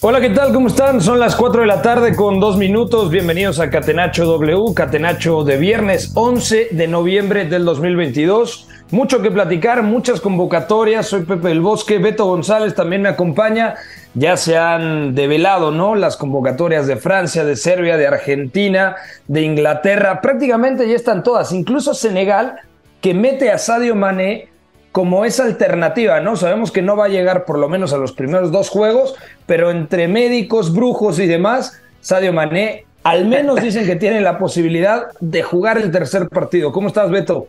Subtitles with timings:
[0.00, 0.52] Hola, ¿qué tal?
[0.52, 1.00] ¿Cómo están?
[1.00, 3.10] Son las 4 de la tarde con dos minutos.
[3.10, 8.68] Bienvenidos a Catenacho W, Catenacho de viernes 11 de noviembre del 2022.
[8.92, 11.08] Mucho que platicar, muchas convocatorias.
[11.08, 13.74] Soy Pepe del Bosque, Beto González también me acompaña.
[14.14, 15.96] Ya se han develado, ¿no?
[15.96, 18.94] Las convocatorias de Francia, de Serbia, de Argentina,
[19.26, 20.20] de Inglaterra.
[20.20, 22.60] Prácticamente ya están todas, incluso Senegal,
[23.00, 24.48] que mete a Sadio Mané
[24.98, 26.34] como esa alternativa, ¿no?
[26.34, 29.14] Sabemos que no va a llegar por lo menos a los primeros dos juegos,
[29.46, 35.06] pero entre médicos, brujos y demás, Sadio Mané al menos dicen que tiene la posibilidad
[35.20, 36.72] de jugar el tercer partido.
[36.72, 37.46] ¿Cómo estás, Beto?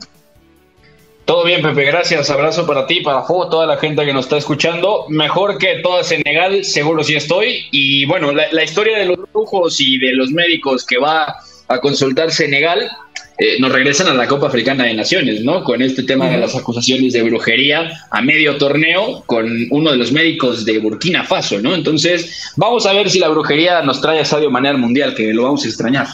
[1.25, 2.30] Todo bien, Pepe, gracias.
[2.30, 5.05] Abrazo para ti, para toda la gente que nos está escuchando.
[5.09, 7.66] Mejor que toda Senegal, seguro sí estoy.
[7.72, 11.36] Y bueno, la, la historia de los brujos y de los médicos que va
[11.67, 12.92] a consultar Senegal
[13.40, 15.64] eh, nos regresan a la Copa Africana de Naciones, ¿no?
[15.64, 20.12] Con este tema de las acusaciones de brujería a medio torneo con uno de los
[20.12, 21.73] médicos de Burkina Faso, ¿no?
[21.73, 25.34] Entonces, vamos a ver si la brujería nos trae a Sadio Mané al Mundial, que
[25.34, 26.08] lo vamos a extrañar.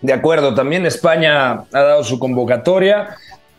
[0.00, 3.16] De acuerdo, también España ha dado su convocatoria.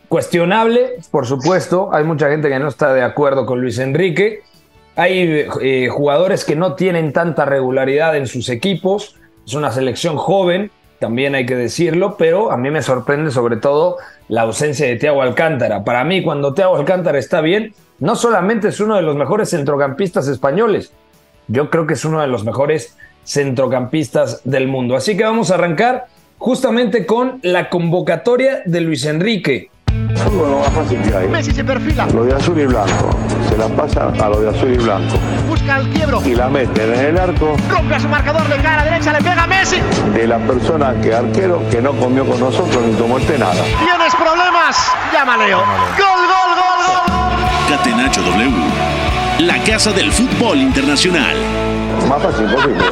[0.07, 1.89] Cuestionable, por supuesto.
[1.93, 4.41] Hay mucha gente que no está de acuerdo con Luis Enrique.
[4.95, 9.15] Hay eh, jugadores que no tienen tanta regularidad en sus equipos.
[9.45, 13.97] Es una selección joven, también hay que decirlo, pero a mí me sorprende sobre todo
[14.27, 15.83] la ausencia de Thiago Alcántara.
[15.83, 20.27] Para mí, cuando Thiago Alcántara está bien, no solamente es uno de los mejores centrocampistas
[20.27, 20.93] españoles,
[21.47, 22.95] yo creo que es uno de los mejores
[23.25, 24.95] centrocampistas del mundo.
[24.95, 26.05] Así que vamos a arrancar
[26.37, 29.70] justamente con la convocatoria de Luis Enrique.
[30.15, 31.27] Fútbol lo más fácil que hay.
[31.27, 32.05] Messi se perfila.
[32.13, 33.09] Lo de azul y blanco.
[33.49, 35.15] Se la pasa a lo de azul y blanco.
[35.47, 36.21] Busca el quiebro.
[36.25, 39.13] Y la mete en el arco Rompe a su marcador de cara derecha.
[39.13, 39.77] Le pega a Messi.
[40.13, 43.53] de la persona que arquero que no comió con nosotros ni tomó este nada.
[43.63, 44.77] Tienes problemas.
[45.11, 45.57] Llama Leo.
[45.57, 47.77] Gol, gol, gol, gol.
[47.77, 48.51] Catenacho W,
[49.39, 51.35] la casa del fútbol internacional.
[52.07, 52.83] Más fácil posible.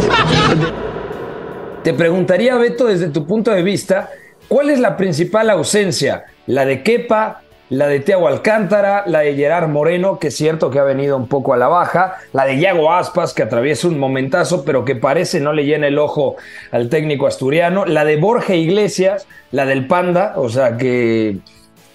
[1.83, 4.09] Te preguntaría, Beto, desde tu punto de vista,
[4.47, 6.25] ¿cuál es la principal ausencia?
[6.49, 7.41] ¿La de Kepa?
[7.69, 9.03] ¿La de Thiago Alcántara?
[9.05, 12.15] ¿La de Gerard Moreno, que es cierto que ha venido un poco a la baja?
[12.33, 15.99] ¿La de Iago Aspas, que atraviesa un momentazo, pero que parece no le llena el
[15.99, 16.37] ojo
[16.71, 17.85] al técnico asturiano?
[17.85, 19.27] ¿La de Borja Iglesias?
[19.51, 20.33] ¿La del Panda?
[20.37, 21.37] O sea que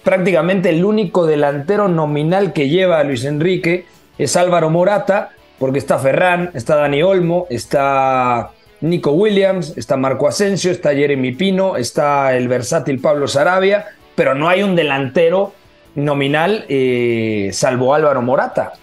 [0.05, 3.87] prácticamente el único delantero nominal que lleva a Luis Enrique
[4.17, 10.71] es Álvaro Morata, porque está Ferran, está Dani Olmo, está Nico Williams, está Marco Asensio,
[10.71, 15.53] está Jeremy Pino, está el versátil Pablo Sarabia, pero no hay un delantero
[15.95, 18.73] nominal eh, salvo Álvaro Morata.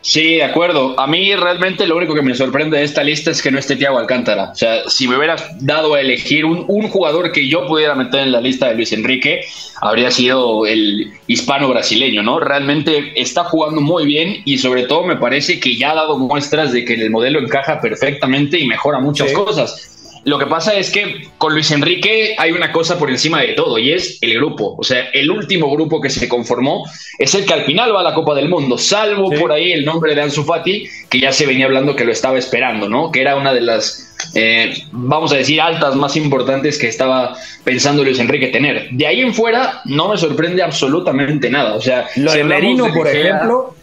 [0.00, 0.98] Sí, de acuerdo.
[0.98, 3.74] A mí realmente lo único que me sorprende de esta lista es que no esté
[3.74, 4.50] Thiago Alcántara.
[4.52, 8.20] O sea, si me hubieras dado a elegir un, un jugador que yo pudiera meter
[8.20, 9.40] en la lista de Luis Enrique,
[9.80, 12.38] habría sido el hispano-brasileño, ¿no?
[12.38, 16.72] Realmente está jugando muy bien y sobre todo me parece que ya ha dado muestras
[16.72, 19.34] de que el modelo encaja perfectamente y mejora muchas Sí.
[19.34, 19.97] cosas.
[20.24, 23.78] Lo que pasa es que con Luis Enrique hay una cosa por encima de todo
[23.78, 24.74] y es el grupo.
[24.76, 26.84] O sea, el último grupo que se conformó
[27.18, 29.36] es el que al final va a la Copa del Mundo, salvo Sí.
[29.38, 32.38] por ahí el nombre de Ansu Fati, que ya se venía hablando que lo estaba
[32.38, 33.10] esperando, ¿no?
[33.10, 38.04] Que era una de las, eh, vamos a decir, altas más importantes que estaba pensando
[38.04, 38.88] Luis Enrique tener.
[38.90, 41.74] De ahí en fuera no me sorprende absolutamente nada.
[41.74, 43.74] O sea, Lo si de Merino, por ejemplo,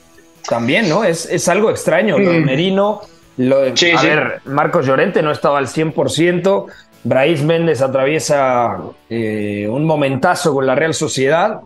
[0.48, 1.04] también, ¿no?
[1.04, 2.20] Es, es algo extraño.
[2.20, 3.02] Lo de Merino,
[3.38, 4.08] lo Sí, a sí.
[4.08, 6.66] ver, Marcos Llorente no estaba al 100%.
[7.04, 8.78] Braís Méndez atraviesa
[9.10, 11.60] eh, un momentazo con la Real Sociedad.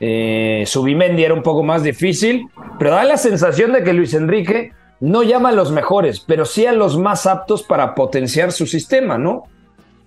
[0.00, 2.46] Eh, Subimendi era un poco más difícil,
[2.78, 6.66] pero da la sensación de que Luis Enrique no llama a los mejores, pero sí
[6.66, 9.44] a los más aptos para potenciar su sistema, ¿no?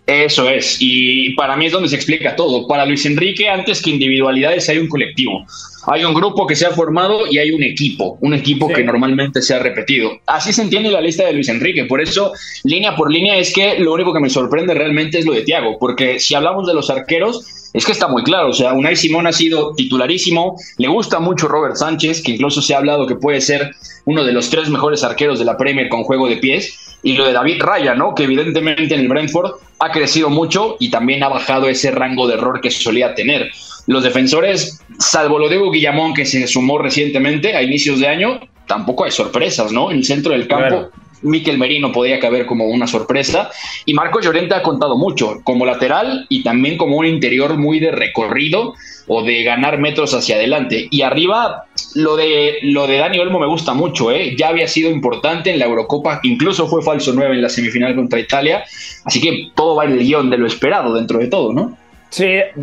[0.07, 2.67] Eso es, y para mí es donde se explica todo.
[2.67, 5.45] Para Luis Enrique, antes que individualidades, hay un colectivo.
[5.87, 8.75] Hay un grupo que se ha formado y hay un equipo, un equipo Sí.
[8.75, 10.11] que normalmente se ha repetido.
[10.27, 11.85] Así se entiende la lista de Luis Enrique.
[11.85, 15.33] Por eso, línea por línea, es que lo único que me sorprende realmente es lo
[15.33, 17.43] de Thiago, porque si hablamos de los arqueros,
[17.73, 18.49] es que está muy claro.
[18.49, 22.73] O sea, Unai Simón ha sido titularísimo, le gusta mucho Robert Sánchez, que incluso se
[22.73, 23.71] ha hablado que puede ser
[24.05, 26.79] uno de los tres mejores arqueros de la Premier con juego de pies.
[27.05, 28.15] Y lo de David Raya, ¿no?
[28.15, 32.33] Que evidentemente en el Brentford ha crecido mucho y también ha bajado ese rango de
[32.33, 33.51] error que solía tener.
[33.85, 38.39] Los defensores, salvo lo de Hugo Guillamón, que se sumó recientemente a inicios de año,
[38.65, 39.91] tampoco hay sorpresas, ¿no?
[39.91, 40.89] En el centro del campo,
[41.21, 43.51] Miquel Merino podía caber como una sorpresa.
[43.85, 47.91] Y Marco Llorente ha contado mucho, como lateral y también como un interior muy de
[47.91, 48.73] recorrido
[49.05, 50.87] o de ganar metros hacia adelante.
[50.89, 51.64] Y arriba,
[51.95, 54.35] lo de, lo de Dani Olmo me gusta mucho, ¿eh?
[54.37, 58.19] ya había sido importante en la Eurocopa, incluso fue falso 9 en la semifinal contra
[58.19, 58.63] Italia,
[59.05, 61.77] así que todo va en el guion de lo esperado dentro de todo, ¿no?
[62.09, 62.53] Sí, eh,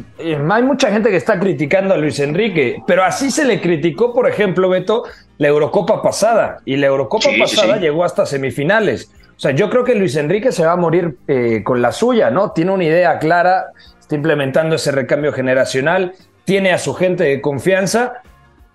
[0.50, 4.28] hay mucha gente que está criticando a Luis Enrique, pero así se le criticó, por
[4.28, 5.04] ejemplo, Beto,
[5.38, 9.10] la Eurocopa pasada, y la Eurocopa pasada llegó hasta semifinales.
[9.36, 12.30] O sea, yo creo que Luis Enrique se va a morir eh, con la suya,
[12.30, 12.52] ¿no?
[12.52, 16.12] Tiene una idea clara, está implementando ese recambio generacional,
[16.44, 18.22] tiene a su gente de confianza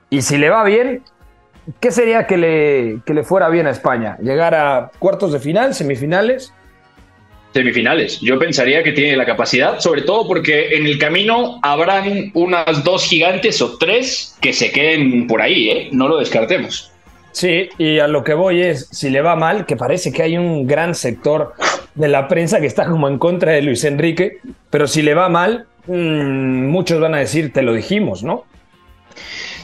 [0.10, 1.04] y si le va bien,
[1.80, 4.18] ¿qué sería que le, que le fuera bien a España?
[4.22, 6.54] ¿Llegar a cuartos de final, semifinales?
[7.54, 8.20] Semifinales.
[8.22, 13.06] Yo pensaría que tiene la capacidad, sobre todo porque en el camino habrán unas dos
[13.06, 15.90] gigantes o tres que se queden por ahí, ¿eh?
[15.92, 16.92] no lo descartemos.
[17.32, 20.38] Sí, y a lo que voy es, si le va mal, que parece que hay
[20.38, 21.54] un gran sector
[21.94, 24.40] de la prensa que está como en contra de Luis Enrique,
[24.72, 28.44] pero si le va mal, Mm, muchos van a decir, te lo dijimos, ¿no?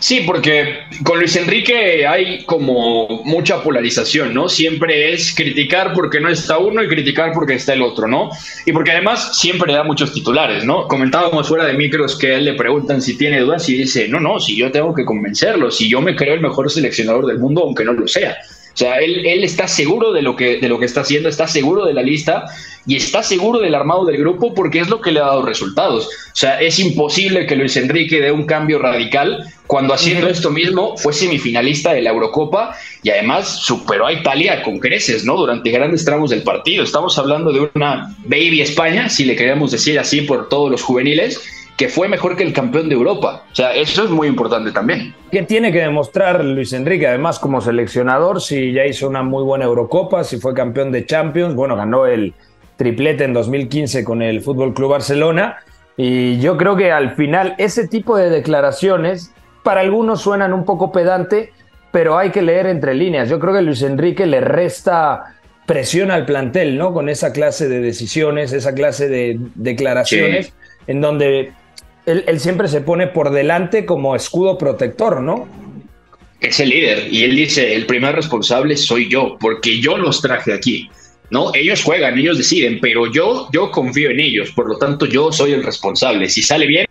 [0.04, 4.50] Sí, porque con Luis Enrique hay como mucha polarización, ¿no?
[4.50, 8.30] Siempre es criticar porque no está uno y criticar porque está el otro, ¿no?
[8.66, 10.90] Y porque además siempre da muchos titulares, ¿no?
[10.90, 14.20] Comentábamos fuera de micros que a él le preguntan si tiene dudas y dice, no,
[14.20, 17.62] no, si yo tengo que convencerlo, si yo me creo el mejor seleccionador del mundo,
[17.64, 18.36] aunque no lo sea.
[18.74, 21.48] O sea, él, él está seguro de lo, que, de lo que está haciendo, está
[21.48, 22.46] seguro de la lista
[22.88, 26.08] y está seguro del armado del grupo porque es lo que le ha dado resultados.
[26.08, 30.98] O sea, es imposible que Luis Enrique dé un cambio radical cuando haciendo esto mismo
[30.98, 35.38] fue semifinalista de la Eurocopa y además superó a Italia con creces, ¿no?
[35.38, 36.84] Durante grandes tramos del partido.
[36.84, 41.42] Estamos hablando de una baby España, si le queremos decir así por todos los juveniles,
[41.78, 43.44] que fue mejor que el campeón de Europa.
[43.52, 45.16] O sea, eso es muy importante también.
[45.31, 47.08] ¿Qué tiene que demostrar Luis Enrique?
[47.08, 51.56] Además, como seleccionador, si ya hizo una muy buena Eurocopa, si fue campeón de Champions,
[51.56, 52.34] bueno, ganó el
[52.78, 55.58] triplete en 2015 con el Fútbol Club Barcelona.
[55.98, 59.31] Y yo creo que al final ese tipo de declaraciones
[59.64, 61.52] para algunos suenan un poco pedante,
[61.92, 63.30] pero hay que leer entre líneas.
[63.30, 65.36] Yo creo que Luis Enrique le resta
[65.66, 66.94] presión al plantel, ¿no?
[66.94, 70.54] Con esa clase de decisiones, esa clase de declaraciones,
[70.88, 71.54] en donde
[72.06, 75.48] él, él, siempre se pone por delante como escudo protector, ¿no?
[76.40, 80.54] Es el líder y él dice, el primer responsable soy yo, porque yo los traje
[80.54, 80.90] aquí.
[81.34, 81.52] ¿no?
[81.56, 85.54] Ellos juegan, ellos deciden, pero yo, yo confío en ellos, por lo tanto yo soy
[85.54, 86.30] el responsable.
[86.30, 86.86] Si sale bien,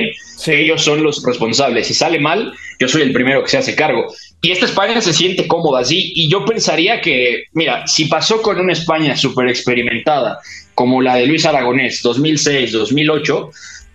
[0.46, 1.86] ellos son los responsables.
[1.86, 4.12] Si sale mal, yo soy el primero que se hace cargo.
[4.40, 8.58] Y esta España se siente cómoda así, y yo pensaría que, mira, si pasó con
[8.58, 10.40] una España súper experimentada,
[10.74, 13.50] como la de Luis Aragonés, 2006, 2008,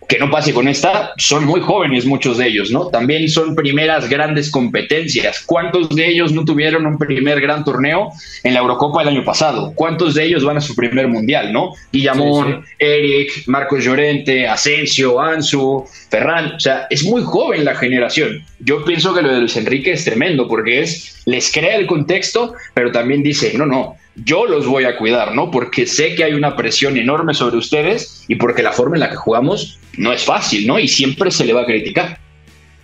[0.08, 2.88] que no pase con esta, son muy jóvenes muchos de ellos, ¿no?
[2.88, 5.44] También son primeras grandes competencias.
[5.46, 8.10] ¿Cuántos de ellos no tuvieron un primer gran torneo
[8.44, 9.74] en la Eurocopa el año pasado?
[9.76, 11.74] ¿Cuántos de ellos van a su primer mundial, no?
[11.92, 18.46] Guillamón, Eric, Marcos Llorente, Asensio, Ansu, Ferran, o sea, es muy joven la generación.
[18.60, 22.54] Yo pienso que lo de Luis Enrique es tremendo porque es, les crea el contexto,
[22.74, 25.52] pero también dice, no, no, yo los voy a cuidar, ¿no?
[25.52, 29.10] Porque sé que hay una presión enorme sobre ustedes y porque la forma en la
[29.10, 30.80] que jugamos no es fácil, ¿no?
[30.80, 32.18] Y siempre se le va a criticar.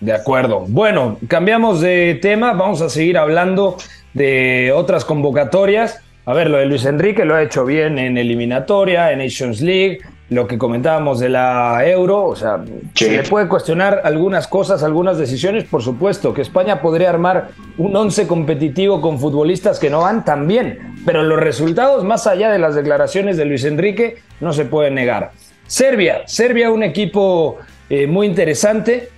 [0.00, 0.64] De acuerdo.
[0.68, 3.76] Bueno, cambiamos de tema, vamos a seguir hablando
[4.12, 6.00] de otras convocatorias.
[6.26, 10.00] A ver, lo de Luis Enrique lo ha hecho bien en eliminatoria, en Nations League,
[10.30, 15.18] lo que comentábamos de la Euro, o sea, se le puede cuestionar algunas cosas, algunas
[15.18, 20.24] decisiones, por supuesto, que España podría armar un once competitivo con futbolistas que no van
[20.24, 24.64] tan bien, pero los resultados, más allá de las declaraciones de Luis Enrique, no se
[24.64, 25.32] pueden negar.
[25.66, 27.58] Serbia, Serbia un equipo
[27.88, 29.08] eh, muy interesante,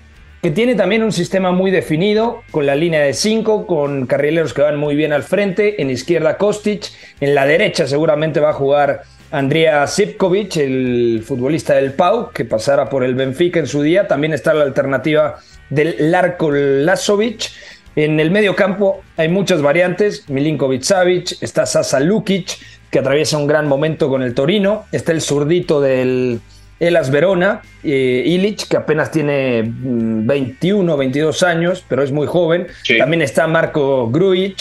[0.43, 4.63] que tiene también un sistema muy definido, con la línea de cinco, con carrileros que
[4.63, 6.85] van muy bien al frente, en izquierda Kostic,
[7.21, 12.89] en la derecha seguramente va a jugar Andrea Sipkovic, el futbolista del Pau, que pasara
[12.89, 14.07] por el Benfica en su día.
[14.07, 15.39] También está la alternativa
[15.69, 17.51] del Larko Lazovic.
[17.97, 20.29] En el medio campo hay muchas variantes.
[20.29, 22.59] Milinkovic Savic, está Sasa Lukic,
[22.91, 24.85] que atraviesa un gran momento con el Torino.
[24.93, 26.41] Está el zurdito del
[26.79, 32.67] Elas Verona, eh, Ilic, que apenas tiene 21, mm, 22 años, pero es muy joven.
[32.99, 34.57] También está Marco Grujic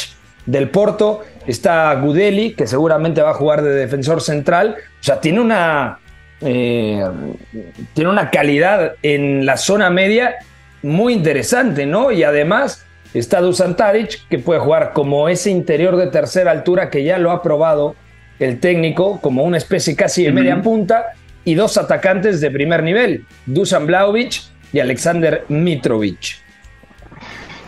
[0.45, 4.77] del Porto Está Gudeli, que seguramente va a jugar de defensor central.
[4.99, 5.99] O sea, tiene una,
[6.41, 7.05] eh,
[7.93, 10.35] tiene una calidad en la zona media
[10.81, 12.11] muy interesante, ¿no?
[12.11, 12.84] Y además
[13.19, 17.31] está Dusan Tadic, que puede jugar como ese interior de tercera altura que ya lo
[17.31, 17.95] ha probado
[18.39, 21.13] el técnico como una especie casi de media punta
[21.45, 24.41] y dos atacantes de primer nivel, Dusan Blaovic
[24.73, 26.43] y Alexander Mitrovic.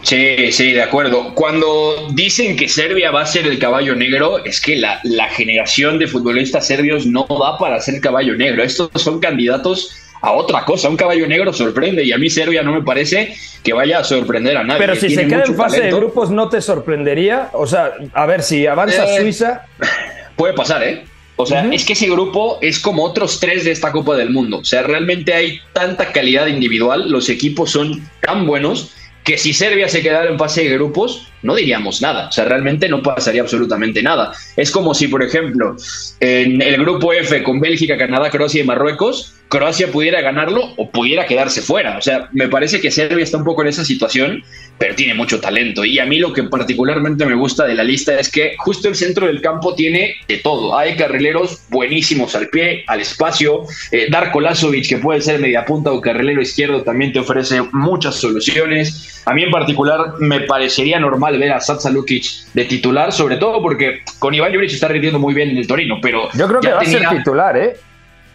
[0.01, 1.33] Sí, sí, de acuerdo.
[1.35, 5.99] Cuando dicen que Serbia va a ser el caballo negro, es que la, la generación
[5.99, 8.63] de futbolistas serbios no va para ser caballo negro.
[8.63, 10.89] Estos son candidatos a otra cosa.
[10.89, 13.35] Un caballo negro sorprende y a mí Serbia no me parece
[13.67, 14.79] que vaya a sorprender a nadie.
[14.79, 17.49] Pero si se queda en fase de grupos, ¿no te sorprendería?
[17.51, 19.65] O sea, a ver, si avanza Eh, Suiza,
[20.37, 21.03] Puede pasar, ¿eh?
[21.35, 24.59] O sea, es que ese grupo es como otros tres de esta Copa del Mundo.
[24.59, 28.93] O sea, realmente hay tanta calidad individual, los equipos son tan buenos
[29.23, 32.29] que si Serbia se quedara en fase de grupos, no diríamos nada.
[32.29, 34.31] O sea, realmente no pasaría absolutamente nada.
[34.55, 35.75] Es como si, por ejemplo,
[36.21, 41.25] en el grupo F con Bélgica, Canadá, Croacia y Marruecos, Croacia pudiera ganarlo o pudiera
[41.25, 41.97] quedarse fuera.
[41.97, 44.43] O sea, me parece que Serbia está un poco en esa situación,
[44.77, 45.85] pero tiene mucho talento.
[45.85, 48.95] Y a mí lo que particularmente me gusta de la lista es que justo el
[48.95, 50.77] centro del campo tiene de todo.
[50.77, 53.63] Hay carrileros buenísimos al pie, al espacio.
[53.91, 58.15] Eh, Darko Lazovic, que puede ser media punta o carrilero izquierdo, también te ofrece muchas
[58.15, 59.23] soluciones.
[59.25, 63.61] A mí en particular me parecería normal ver a Satsa Lukic de titular, sobre todo
[63.61, 66.69] porque con Iván Juric está rindiendo muy bien en el Torino, pero yo creo que
[66.69, 67.75] va a ser titular, ¿eh?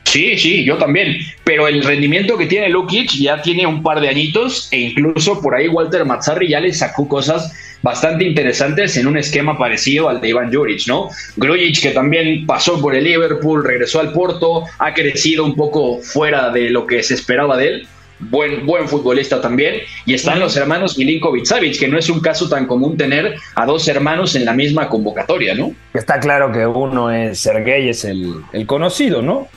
[0.04, 1.18] Sí, sí, yo también.
[1.44, 5.54] Pero el rendimiento que tiene Lukic ya tiene un par de añitos e incluso por
[5.54, 10.28] ahí Walter Mazzarri ya le sacó cosas bastante interesantes en un esquema parecido al de
[10.28, 11.09] Iván Juric, ¿no?
[11.37, 16.50] Grujic que también pasó por el Liverpool, regresó al Porto, ha crecido un poco fuera
[16.50, 17.88] de lo que se esperaba de él.
[18.30, 19.80] Buen, buen futbolista también.
[20.06, 23.66] Y están los hermanos Milinkovic Savic, que no es un caso tan común tener a
[23.66, 25.75] dos hermanos en la misma convocatoria, ¿no?
[25.92, 29.49] Está claro que uno es Sergei, es el, el conocido, ¿no?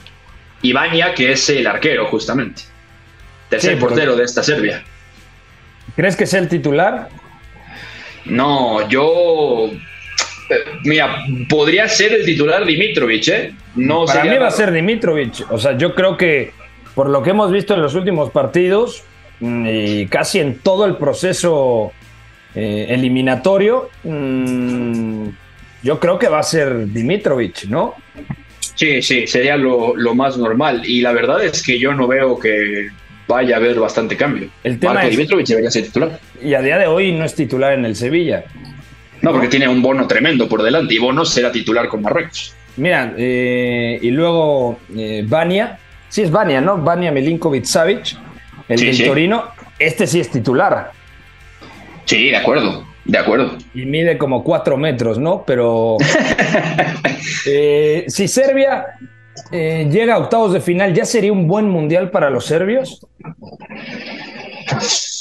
[0.69, 2.63] Y Vania, que es el arquero, justamente.
[3.49, 4.83] Tercer Sí, porque- portero de esta Serbia.
[5.95, 7.09] ¿Crees que es el titular?
[8.25, 9.69] No, yo.
[10.49, 13.53] eh, Mira, podría ser el titular Dimitrovic, ¿eh?
[13.75, 15.51] No Para mí va a ser Dimitrovic.
[15.51, 16.51] O sea, yo creo que
[16.95, 19.03] por lo que hemos visto en los últimos partidos
[19.39, 21.91] mm, y casi en todo el proceso
[22.55, 25.27] eh, eliminatorio, mm,
[25.83, 27.95] yo creo que va a ser Dimitrovic, ¿no?
[28.75, 30.83] Sí, sí, sería lo, lo más normal.
[30.85, 32.89] Y la verdad es que yo no veo que
[33.27, 34.49] vaya a haber bastante cambio.
[34.63, 36.19] El tema Marco es- Dimitrovic debería ser titular.
[36.43, 38.43] Y a día de hoy no es titular en el Sevilla.
[39.21, 42.53] No, porque tiene un bono tremendo por delante y Bono será titular con Marruecos.
[42.77, 45.79] Mira, eh, y luego eh, Vania,
[46.09, 46.77] sí es Vania, ¿no?
[46.77, 48.15] Vania Milinkovic Savic,
[48.67, 49.05] el Sí, del sí.
[49.05, 49.45] Torino,
[49.79, 50.91] este sí es titular.
[52.03, 53.57] Sí, de acuerdo, de acuerdo.
[53.73, 55.43] y mide como cuatro metros, ¿no?
[55.45, 55.97] Pero
[57.45, 58.85] eh, si Serbia
[59.51, 63.05] eh, llega a octavos de final, ¿ya sería un buen mundial para los serbios?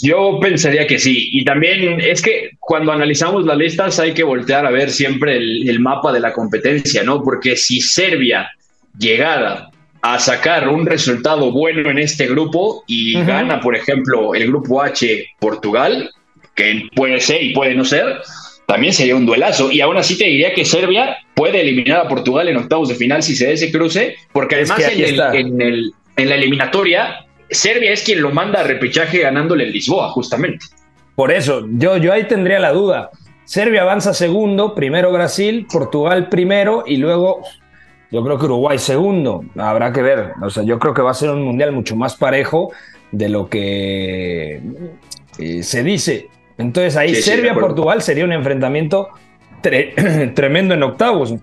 [0.03, 1.29] Yo pensaría que sí.
[1.33, 5.69] Y también es que cuando analizamos las listas hay que voltear a ver siempre el,
[5.69, 7.23] el mapa de la competencia, ¿no?
[7.23, 8.51] Porque si Serbia
[8.99, 9.71] llegara
[10.05, 15.27] a sacar un resultado bueno en este grupo y gana, por ejemplo, el grupo H
[15.41, 16.11] Portugal,
[16.55, 18.05] que puede ser y puede no ser,
[18.67, 19.71] también sería un duelazo.
[19.71, 23.23] Y aún así te diría que Serbia puede eliminar a Portugal en octavos de final
[23.23, 25.35] si se da ese cruce, porque Es además que ahí en, el- está.
[25.37, 30.11] en el- en la eliminatoria, Serbia es quien lo manda a repechaje ganándole en Lisboa,
[30.11, 30.65] justamente.
[31.17, 33.11] Por eso, yo, yo ahí tendría la duda.
[33.45, 37.43] Serbia avanza segundo, primero Brasil, Portugal primero y luego
[38.11, 39.45] yo creo que Uruguay segundo.
[39.57, 40.31] Habrá que ver.
[40.41, 42.73] O sea, yo creo que va a ser un mundial mucho más parejo
[43.13, 44.61] de lo que
[45.39, 46.29] eh, se dice.
[46.59, 47.31] Entonces ahí Sí, sí.
[47.31, 49.09] Serbia-Portugal sería un enfrentamiento
[49.63, 51.35] tre- tremendo en octavos.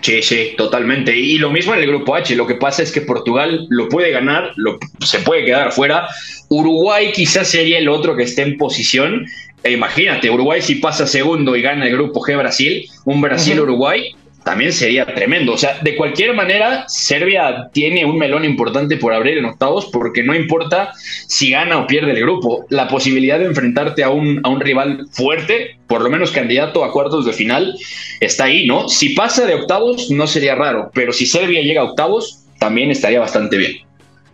[0.00, 1.14] Sí, sí, totalmente.
[1.14, 2.34] Y lo mismo en el grupo H.
[2.34, 6.08] Lo que pasa es que Portugal lo puede ganar, lo, se puede quedar fuera.
[6.48, 9.26] Uruguay quizás sería el otro que esté en posición.
[9.62, 14.72] E imagínate, Uruguay si pasa segundo y gana el grupo G Brasil, un Brasil-Uruguay, también
[14.72, 15.52] sería tremendo.
[15.52, 20.22] O sea, de cualquier manera, Serbia tiene un melón importante por abrir en octavos porque
[20.22, 20.92] no importa
[21.26, 22.64] si gana o pierde el grupo.
[22.68, 26.92] La posibilidad de enfrentarte a un, a un rival fuerte, por lo menos candidato a
[26.92, 27.74] cuartos de final,
[28.20, 28.88] está ahí, ¿no?
[28.88, 33.20] Si pasa de octavos, no sería raro, pero si Serbia llega a octavos, también estaría
[33.20, 33.89] bastante bien.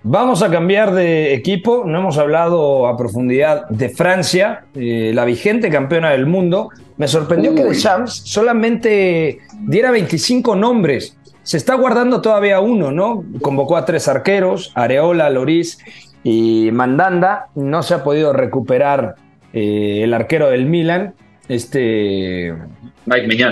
[0.08, 1.82] Vamos a cambiar de equipo.
[1.84, 6.68] No hemos hablado a profundidad de Francia, eh, la vigente campeona del mundo.
[6.96, 7.70] Me sorprendió que Uy.
[7.70, 11.18] Deschamps solamente diera 25 nombres.
[11.42, 13.24] Se está guardando todavía uno, ¿no?
[13.42, 15.80] Convocó a tres arqueros, Areola, Loris
[16.22, 17.48] y Mandanda.
[17.56, 19.16] No se ha podido recuperar
[19.52, 21.14] eh, el arquero del Milan,
[21.48, 22.54] este
[23.06, 23.44] Mike.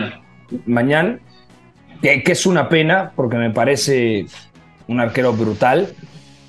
[0.66, 1.18] Mañán,
[2.00, 4.26] que, que es una pena porque me parece
[4.87, 5.88] un arquero brutal.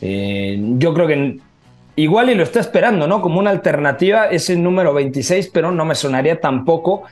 [0.02, 1.40] Eh, yo creo que
[1.96, 3.22] igual y lo está esperando, ¿no?
[3.22, 7.04] Como una alternativa es el número 26, pero no me sonaría tampoco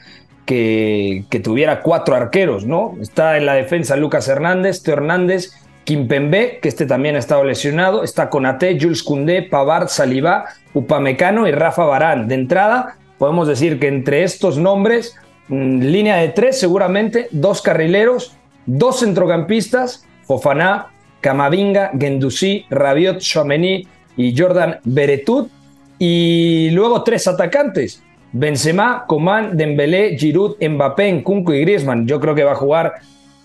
[0.45, 2.95] que, que, tuviera cuatro arqueros, ¿no?
[3.01, 8.03] Está en la defensa Lucas Hernández, Teo Hernández, Kimpembe, que este también ha estado lesionado,
[8.03, 12.27] está Conate, Jules Koundé, Pavard, Salivá, Upamecano y Rafa Barán.
[12.27, 15.15] De entrada, podemos decir que entre estos nombres,
[15.49, 18.35] mm, línea de tres seguramente, dos carrileros,
[18.65, 20.92] dos centrocampistas, Fofaná,
[21.23, 23.87] Camavinga, Gendouzi, Rabiot, Chouameni
[24.17, 25.49] y Jordan Beretut,
[25.97, 28.03] y luego tres atacantes,
[28.33, 32.05] Benzema, Coman, Dembélé, Giroud, Mbappé, Nkunku y Griezmann.
[32.05, 32.95] Yo creo que va a jugar,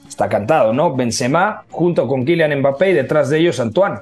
[0.09, 0.97] está cantado, ¿no?
[0.97, 3.99] Benzema junto con Kylian Mbappé y detrás de ellos Antoine.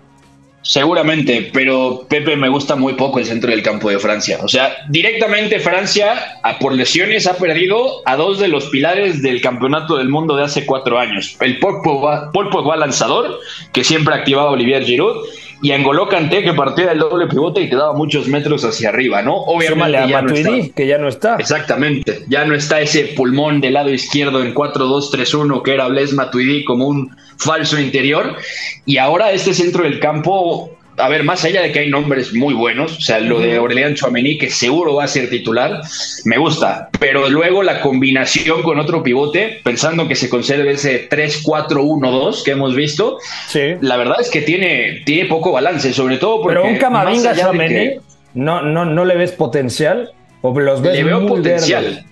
[0.66, 4.38] Seguramente, pero Pepe me gusta muy poco el centro del campo de Francia.
[4.42, 9.40] O sea, directamente Francia, a por lesiones, ha perdido a dos de los pilares del
[9.40, 11.36] campeonato del mundo de hace cuatro años.
[11.40, 13.38] El Paul Pogba, lanzador,
[13.72, 15.24] que siempre activaba Olivier Giroud,
[15.62, 19.22] y Angolo Kanté que partía del doble pivote y te daba muchos metros hacia arriba,
[19.22, 19.36] ¿no?
[19.36, 20.74] Obviamente a ya no está.
[20.74, 21.36] que ya no está.
[21.36, 26.64] Exactamente, ya no está ese pulmón del lado izquierdo en 4-2-3-1 que era Blaise Matuidi
[26.64, 28.36] como un falso interior
[28.84, 32.54] y ahora este centro del campo a ver, más allá de que hay nombres muy
[32.54, 35.80] buenos, o sea, lo de Aurelian Chouameni, que seguro va a ser titular,
[36.24, 42.42] me gusta, pero luego la combinación con otro pivote, pensando que se conserve ese 3-4-1-2
[42.44, 43.18] que hemos visto,
[43.80, 46.58] la verdad es que tiene, tiene poco balance, sobre todo porque...
[46.58, 47.96] Pero un Camavinga Chouameni,
[48.34, 50.12] no, no, ¿no le ves potencial?
[50.42, 52.04] ¿O los ves le veo potencial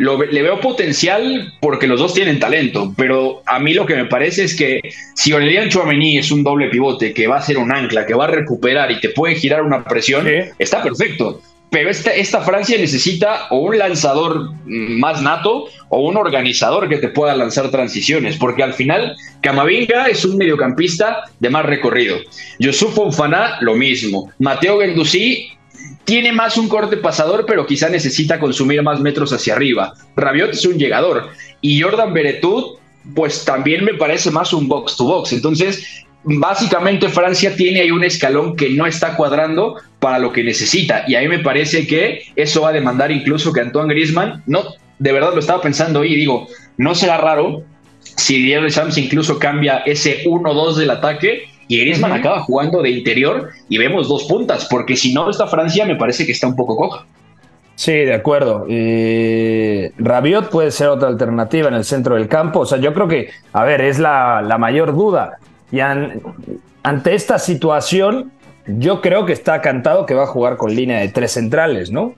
[0.00, 4.44] le veo potencial porque los dos tienen talento, pero a mí lo que me parece
[4.44, 4.80] es que
[5.14, 8.24] si Aurelian Chouameni es un doble pivote que va a ser un ancla, que va
[8.24, 10.26] a recuperar y te puede girar una presión,
[10.58, 11.42] está perfecto.
[11.70, 17.08] Pero esta, esta Francia necesita o un lanzador más nato o un organizador que te
[17.08, 22.16] pueda lanzar transiciones, porque al final Camavinga es un mediocampista de más recorrido.
[22.58, 24.32] Yusuf Fonfana, lo mismo.
[24.38, 25.52] Mateo Gendouzi
[26.04, 29.94] tiene más un corte pasador, pero quizá necesita consumir más metros hacia arriba.
[30.16, 31.30] Rabiot es un llegador.
[31.60, 32.78] Y Jordan Beretut,
[33.14, 35.32] pues también me parece más un box to box.
[35.32, 41.04] Entonces, básicamente Francia tiene ahí un escalón que no está cuadrando para lo que necesita.
[41.06, 44.74] Y a mí me parece que eso va a demandar incluso que Antoine Griezmann, no,
[44.98, 47.64] de verdad lo estaba pensando y digo, no será raro
[48.16, 53.50] si Diego Sams incluso cambia ese 1-2 del ataque y Griezmann acaba jugando de interior
[53.68, 56.76] y vemos dos puntas, porque si no, esta Francia me parece que está un poco
[56.76, 57.06] coja.
[57.76, 58.66] Sí, de acuerdo.
[59.98, 62.58] Rabiot puede ser otra alternativa en el centro del campo.
[62.58, 65.38] O sea, yo creo que, a ver, es la, mayor duda.
[65.70, 68.32] Y ante esta situación,
[68.66, 72.16] yo creo que está cantado que va a jugar con línea de tres centrales, ¿no?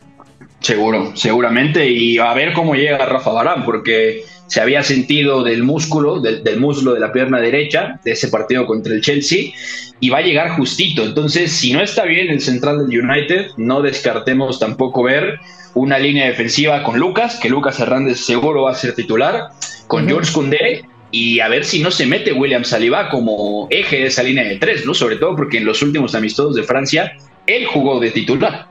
[0.61, 1.87] Seguro, seguramente.
[1.91, 6.93] Y a ver cómo llega Rafa Barán, porque se había sentido del músculo, del, muslo
[6.93, 9.51] de la pierna derecha de ese partido contra el Chelsea
[9.99, 11.05] y va a llegar justito.
[11.05, 15.41] Entonces, si no está bien el central del United, no descartemos tampoco ver
[15.73, 19.53] una línea defensiva con Lucas, que Lucas Hernández seguro va a ser titular,
[19.87, 24.07] con George Koundé y a ver si no se mete William Saliba como eje de
[24.09, 24.93] esa línea de tres, ¿no?
[24.93, 28.67] Sobre todo porque en los últimos amistosos de Francia él jugó de titular.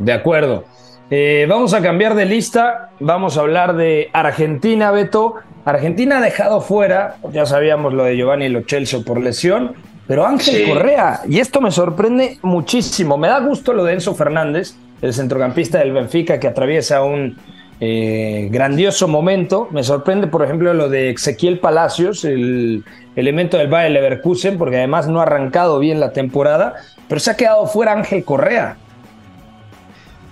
[0.00, 0.64] De acuerdo.
[1.08, 5.34] Eh, vamos a cambiar de lista, vamos a hablar de Argentina, Beto.
[5.64, 9.74] Argentina ha dejado fuera, ya sabíamos lo de Giovanni Lo Celso por lesión,
[10.08, 13.18] pero Ángel Correa, y esto me sorprende muchísimo.
[13.18, 17.36] Me da gusto lo de Enzo Fernández, el centrocampista del Benfica que atraviesa un
[17.78, 19.68] eh, grandioso momento.
[19.70, 25.06] Me sorprende, por ejemplo, lo de Ezequiel Palacios, el elemento del Bayer Leverkusen, porque además
[25.06, 26.74] no ha arrancado bien la temporada,
[27.08, 28.76] pero se ha quedado fuera Ángel Correa.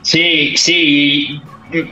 [0.04, 1.40] Sí, sí.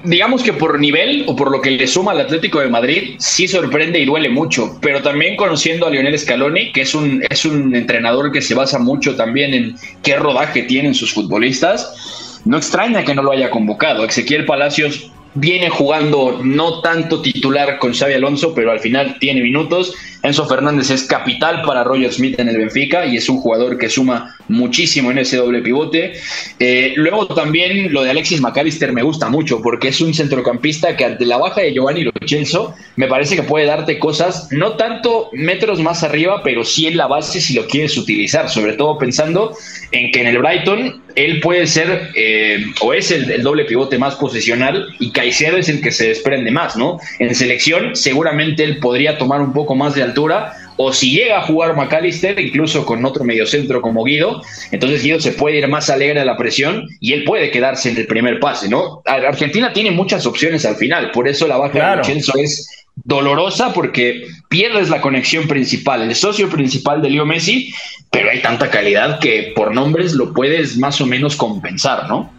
[0.04, 3.48] Digamos que por nivel o por lo que le suma al Atlético de Madrid, sí
[3.48, 4.78] sorprende y duele mucho.
[4.80, 8.78] Pero también conociendo a Lionel Scaloni, que es un, es un entrenador que se basa
[8.78, 14.04] mucho también en qué rodaje tienen sus futbolistas, no extraña que no lo haya convocado.
[14.04, 19.94] Ezequiel Palacios viene jugando no tanto titular con Xavi Alonso, pero al final tiene minutos.
[20.22, 23.88] Enzo Fernández es capital para Roger Smith en el Benfica y es un jugador que
[23.88, 26.12] suma muchísimo en ese doble pivote.
[26.58, 31.04] Eh, luego también lo de Alexis McAllister me gusta mucho porque es un centrocampista que
[31.04, 35.80] ante la baja de Giovanni Lochelso me parece que puede darte cosas, no tanto metros
[35.80, 39.56] más arriba, pero sí en la base si lo quieres utilizar, sobre todo pensando
[39.90, 44.14] en que en el Brighton él puede ser eh, o es el, doble pivote más
[44.14, 46.98] posicional y Caicedo es el que se desprende más, ¿no?
[47.18, 51.42] En selección seguramente él podría tomar un poco más de altura o si llega a
[51.42, 56.20] jugar McAllister, incluso con otro mediocentro como Guido, entonces Guido se puede ir más alegre
[56.20, 59.02] a la presión y él puede quedarse en el primer pase, ¿no?
[59.04, 64.26] Argentina tiene muchas opciones al final, por eso la baja de Vincenzo es dolorosa porque
[64.48, 67.72] pierdes la conexión principal, el socio principal de Leo Messi,
[68.10, 72.30] pero hay tanta calidad que por nombres lo puedes más o menos compensar, ¿no?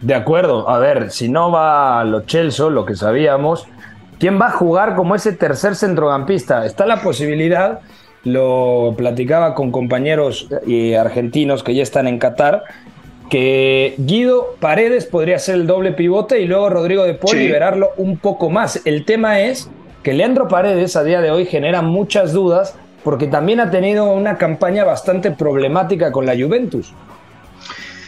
[0.00, 3.68] De acuerdo, a ver, si no va a Lo Chelsea, lo que sabíamos,
[4.22, 6.64] ¿quién va a jugar como ese tercer centrocampista?
[6.64, 7.80] Está la posibilidad,
[8.22, 12.62] lo platicaba con compañeros eh, argentinos que ya están en Qatar,
[13.28, 18.16] que Guido Paredes podría ser el doble pivote y luego Rodrigo de Paul liberarlo un
[18.16, 18.80] poco más.
[18.84, 19.68] El tema es
[20.04, 24.38] que Leandro Paredes a día de hoy genera muchas dudas porque también ha tenido una
[24.38, 26.92] campaña bastante problemática con la Juventus.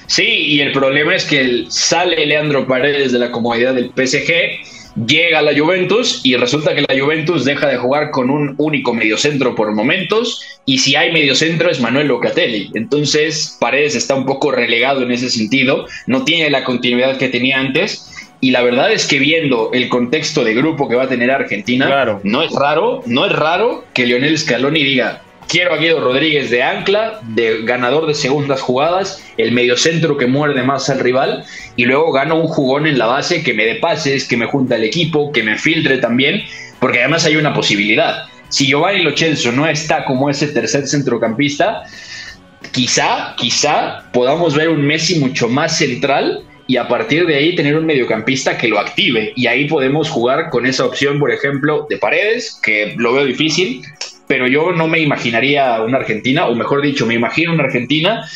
[0.07, 5.41] Sí, y el problema es que sale Leandro Paredes de la comodidad del PSG, llega
[5.41, 9.55] a la Juventus y resulta que la Juventus deja de jugar con un único mediocentro
[9.55, 12.71] por momentos y si hay mediocentro es Manuel Locatelli.
[12.75, 17.59] Entonces Paredes está un poco relegado en ese sentido, no tiene la continuidad que tenía
[17.59, 21.31] antes y la verdad es que viendo el contexto de grupo que va a tener
[21.31, 21.87] Argentina,
[22.23, 26.63] no es raro, no es raro que Lionel Scaloni diga, quiero a Guido Rodríguez de
[26.63, 31.45] ancla, de ganador de segundas jugadas, el mediocentro que muerde más al rival,
[31.77, 34.77] y luego gano un jugón en la base que me dé pases, que me junta
[34.77, 36.43] el equipo, que me filtre también,
[36.81, 38.25] porque además hay una posibilidad.
[38.49, 41.83] Si Giovanni Lochelso no está como ese tercer centrocampista,
[42.73, 47.77] quizá, quizá podamos ver un Messi mucho más central y a partir de ahí tener
[47.77, 49.33] un mediocampista que lo active.
[49.37, 53.83] Y ahí podemos jugar con esa opción, por ejemplo, de paredes, que lo veo difícil,
[54.35, 58.27] pero yo no me imaginaría una Argentina, o mejor dicho, me imagino una Argentina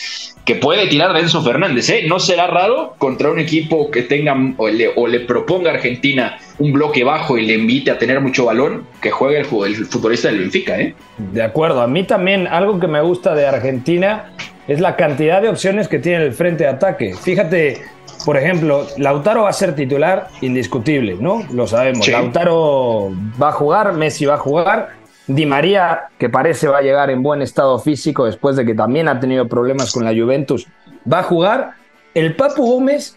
[0.44, 1.90] que puede tirar de Enzo Fernández.
[1.90, 2.04] ¿eh?
[2.06, 6.38] No será raro contra un equipo que tenga o le, o le, proponga a Argentina
[6.60, 10.28] un bloque bajo y le invite a tener mucho balón, que juegue el, el futbolista
[10.28, 10.78] del Benfica.
[10.78, 10.94] ¿eh?
[11.32, 14.30] De acuerdo, a mí también algo que me gusta de Argentina
[14.68, 17.14] es la cantidad de opciones que tiene el frente de ataque.
[17.20, 17.82] Fíjate,
[18.24, 21.42] por ejemplo, Lautaro va a ser titular indiscutible, ¿no?
[21.52, 22.06] Lo sabemos.
[22.06, 23.10] Lautaro
[23.42, 24.97] va a jugar, Messi va a jugar.
[25.28, 29.08] Di María, que parece va a llegar en buen estado físico después de que también
[29.08, 30.66] ha tenido problemas con la Juventus,
[31.10, 31.72] va a jugar.
[32.14, 33.16] El Papu Gómez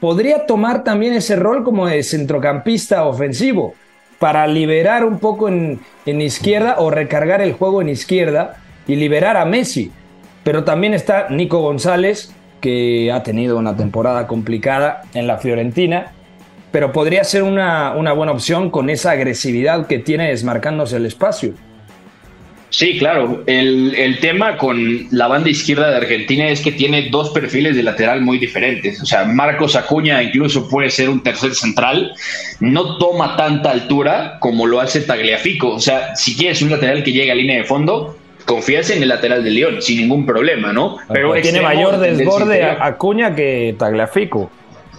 [0.00, 3.74] podría tomar también ese rol como de centrocampista ofensivo
[4.18, 9.36] para liberar un poco en, en izquierda o recargar el juego en izquierda y liberar
[9.36, 9.92] a Messi.
[10.42, 16.12] Pero también está Nico González, que ha tenido una temporada complicada en la Fiorentina,
[16.72, 21.54] pero podría ser una, una buena opción con esa agresividad que tiene desmarcándose el espacio.
[22.70, 23.42] Sí, claro.
[23.46, 27.82] El, el, tema con la banda izquierda de Argentina es que tiene dos perfiles de
[27.82, 29.02] lateral muy diferentes.
[29.02, 32.12] O sea, Marcos Acuña incluso puede ser un tercer central.
[32.60, 35.70] No toma tanta altura como lo hace Tagliafico.
[35.70, 39.08] O sea, si quieres un lateral que llegue a línea de fondo, confías en el
[39.08, 40.98] lateral de León sin ningún problema, ¿no?
[41.12, 44.48] Pero tiene mayor desborde Acuña que Tagliafico.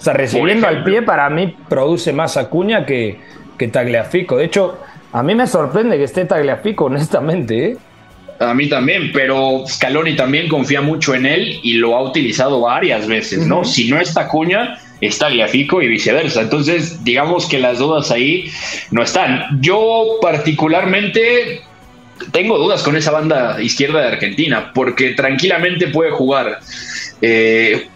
[0.02, 3.20] O sea, recibiendo al pie para mí produce más Acuña que,
[3.56, 4.38] que Tagliafico.
[4.38, 4.80] De hecho,
[5.14, 7.66] a mí me sorprende que esté Tagliafico, honestamente.
[7.66, 7.78] ¿eh?
[8.40, 13.06] A mí también, pero Scaloni también confía mucho en él y lo ha utilizado varias
[13.06, 13.64] veces, ¿no?
[13.64, 16.42] Si no está Acuña, está Tagliafico y viceversa.
[16.42, 18.52] Entonces, digamos que las dudas ahí
[18.90, 19.62] no están.
[19.62, 21.62] Yo particularmente
[22.32, 26.60] tengo dudas con esa banda izquierda de Argentina, porque tranquilamente puede jugar.
[27.22, 27.88] Eh,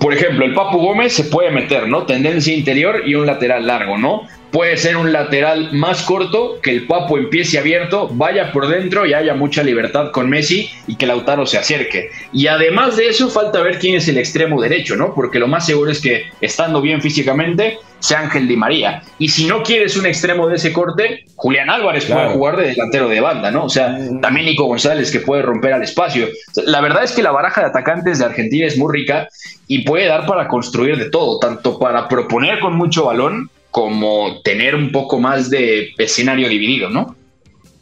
[0.00, 2.04] por ejemplo, el Papu Gómez se puede meter, ¿no?
[2.04, 4.28] Tendencia interior y un lateral largo, ¿no?
[4.50, 9.12] Puede ser un lateral más corto, que el Papu empiece abierto, vaya por dentro y
[9.12, 12.10] haya mucha libertad con Messi y que Lautaro se acerque.
[12.32, 15.12] Y además de eso, falta ver quién es el extremo derecho, ¿no?
[15.12, 19.02] Porque lo más seguro es que estando bien físicamente, sea Ángel Di María.
[19.18, 23.08] Y si no quieres un extremo de ese corte, Julián Álvarez puede jugar de delantero
[23.08, 23.64] de banda, ¿no?
[23.64, 24.20] O sea, mm.
[24.20, 26.28] también Nico González que puede romper al espacio.
[26.66, 29.28] La verdad es que la baraja de atacantes de Argentina es muy rica
[29.68, 34.74] y puede dar para construir de todo, tanto para proponer con mucho balón como tener
[34.74, 37.16] un poco más de escenario dividido, ¿no?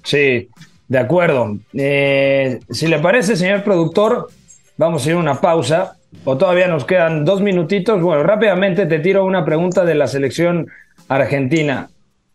[0.04, 0.48] Sí,
[0.86, 1.58] de acuerdo.
[1.74, 4.28] Eh, si le parece, señor productor,
[4.76, 5.96] vamos a ir a una pausa.
[6.24, 8.00] O todavía nos quedan dos minutitos.
[8.00, 10.68] Bueno, rápidamente te tiro una pregunta de la selección
[11.08, 11.88] argentina.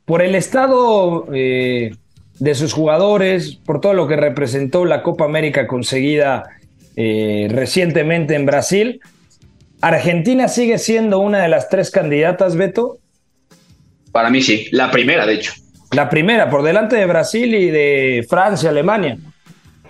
[0.06, 1.96] Por el estado eh,
[2.40, 6.44] de sus jugadores, por todo lo que representó la Copa América conseguida
[6.96, 9.02] eh, recientemente en Brasil,
[9.82, 12.98] ¿Argentina sigue siendo una de las tres candidatas, Beto?
[14.12, 15.54] Para mí sí, la primera, de hecho.
[15.92, 19.18] La primera, por delante de Brasil y de Francia, Alemania.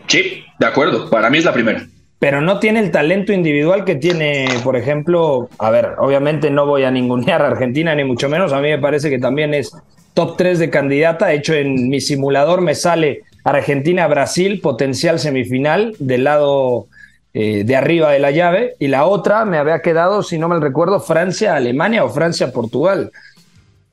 [0.07, 1.87] Sí, de acuerdo, para mí es la primera.
[2.19, 6.83] Pero no tiene el talento individual que tiene, por ejemplo, a ver, obviamente no voy
[6.83, 9.71] a ningunear a Argentina, ni mucho menos, a mí me parece que también es
[10.15, 16.23] top 3 de candidata, de hecho en mi simulador me sale Argentina-Brasil, potencial semifinal, del
[16.23, 16.87] lado
[17.35, 20.59] eh, de arriba de la llave, y la otra me había quedado, si no me
[20.59, 23.11] recuerdo, Francia-Alemania o Francia-Portugal.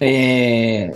[0.00, 0.92] Eh,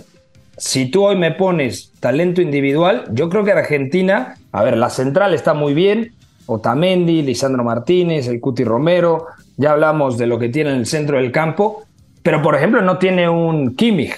[0.57, 5.35] si tú hoy me pones talento individual, yo creo que Argentina, a ver, la central
[5.35, 6.13] está muy bien,
[6.49, 11.17] Otamendi, Lisandro Martínez, el Cuti Romero, ya hablamos de lo que tiene en el centro
[11.17, 11.83] del campo,
[12.23, 14.15] pero por ejemplo no tiene un Kimmich,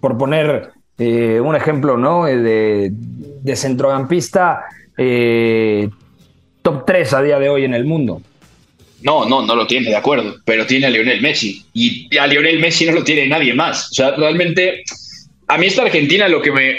[0.00, 2.28] por poner eh, un ejemplo ¿no?
[2.28, 4.64] Eh, de, de centrocampista
[4.98, 5.88] eh,
[6.60, 8.20] top 3 a día de hoy en el mundo.
[9.02, 12.58] No, no, no lo tiene, de acuerdo, pero tiene a Lionel Messi y a Lionel
[12.58, 13.90] Messi no lo tiene nadie más.
[13.92, 14.82] O sea, realmente
[15.50, 16.76] a mí esta Argentina lo que me,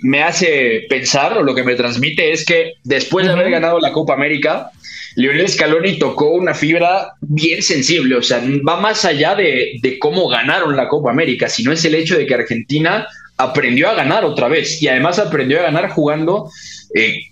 [0.00, 3.92] me, hace pensar o lo que me transmite es que después de haber ganado la
[3.92, 4.70] Copa América,
[5.14, 10.28] Lionel Scaloni tocó una fibra bien sensible, o sea, va más allá de, de cómo
[10.28, 13.06] ganaron la Copa América, sino es el hecho de que Argentina
[13.36, 16.50] aprendió a ganar otra vez y además aprendió a ganar jugando
[16.94, 17.26] eh,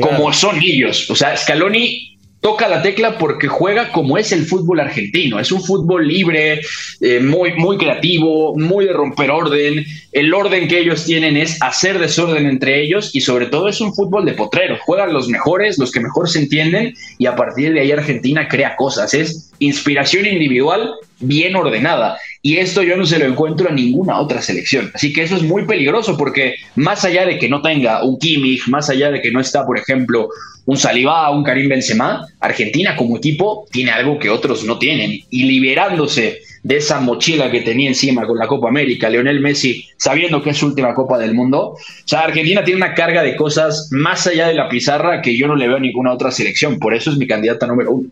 [0.00, 1.10] como son ellos.
[1.10, 5.40] O sea, Scaloni toca la tecla porque juega como es el fútbol argentino.
[5.40, 6.60] Es un fútbol libre,
[7.00, 9.84] eh, muy, muy creativo, muy de romper orden.
[10.12, 13.94] El orden que ellos tienen es hacer desorden entre ellos y sobre todo es un
[13.94, 14.78] fútbol de potrero.
[14.84, 18.76] Juegan los mejores, los que mejor se entienden y a partir de ahí Argentina crea
[18.76, 19.14] cosas.
[19.14, 22.18] Es inspiración individual bien ordenada.
[22.42, 24.90] Y esto yo no se lo encuentro a ninguna otra selección.
[24.94, 28.68] Así que eso es muy peligroso porque más allá de que no tenga un Kimmich,
[28.68, 30.28] más allá de que no está, por ejemplo,
[30.66, 35.18] un Salivá, un Karim Benzema, Argentina como equipo tiene algo que otros no tienen.
[35.30, 40.42] Y liberándose de esa mochila que tenía encima con la Copa América, Leonel Messi, sabiendo
[40.42, 43.88] que es su última Copa del Mundo, o sea, Argentina tiene una carga de cosas
[43.92, 46.78] más allá de la pizarra que yo no le veo a ninguna otra selección.
[46.78, 48.10] Por eso es mi candidata número uno.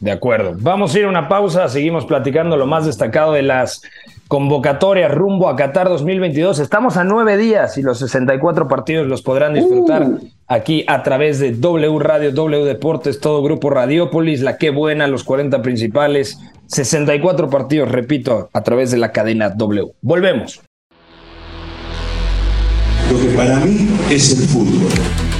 [0.00, 0.54] De acuerdo.
[0.58, 3.80] Vamos a ir a una pausa, seguimos platicando lo más destacado de las
[4.28, 6.58] convocatorias rumbo a Qatar 2022.
[6.58, 10.20] Estamos a nueve días y los 64 partidos los podrán disfrutar uh.
[10.48, 15.24] aquí a través de W Radio, W Deportes, todo Grupo Radiópolis, la que buena, los
[15.24, 19.92] 40 principales, 64 partidos, repito, a través de la cadena W.
[20.02, 20.60] Volvemos.
[23.10, 24.90] Lo que para mí es el fútbol.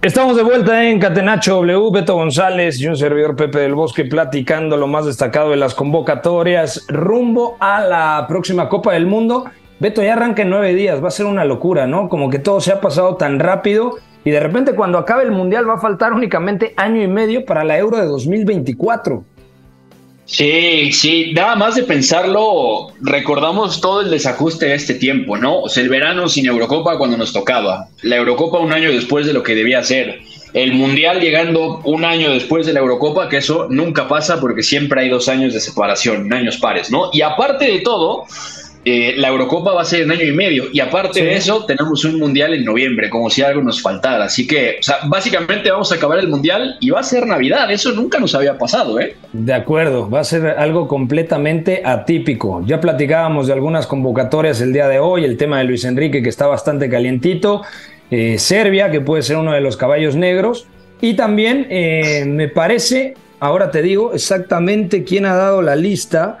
[0.00, 4.76] Estamos de vuelta en Catenacho W, Beto González y un servidor Pepe del Bosque platicando
[4.76, 9.46] lo más destacado de las convocatorias rumbo a la próxima Copa del Mundo.
[9.80, 12.08] Beto ya arranca en nueve días, va a ser una locura, ¿no?
[12.08, 15.68] Como que todo se ha pasado tan rápido y de repente cuando acabe el Mundial
[15.68, 19.24] va a faltar únicamente año y medio para la Euro de 2024.
[20.30, 25.62] Sí, sí, nada más de pensarlo, recordamos todo el desajuste de este tiempo, ¿no?
[25.62, 29.32] O sea, el verano sin Eurocopa cuando nos tocaba, la Eurocopa un año después de
[29.32, 30.20] lo que debía ser,
[30.52, 35.00] el Mundial llegando un año después de la Eurocopa, que eso nunca pasa porque siempre
[35.00, 37.08] hay dos años de separación, años pares, ¿no?
[37.10, 38.26] Y aparte de todo,
[38.90, 42.04] eh, la Eurocopa va a ser en año y medio y aparte de eso tenemos
[42.06, 44.24] un mundial en noviembre, como si algo nos faltara.
[44.24, 47.70] Así que, o sea, básicamente vamos a acabar el mundial y va a ser Navidad.
[47.70, 49.14] Eso nunca nos había pasado, ¿eh?
[49.32, 52.62] De acuerdo, va a ser algo completamente atípico.
[52.64, 56.28] Ya platicábamos de algunas convocatorias el día de hoy, el tema de Luis Enrique que
[56.30, 57.62] está bastante calientito,
[58.10, 60.66] eh, Serbia que puede ser uno de los caballos negros
[61.00, 66.38] y también eh, me parece, ahora te digo exactamente quién ha dado la lista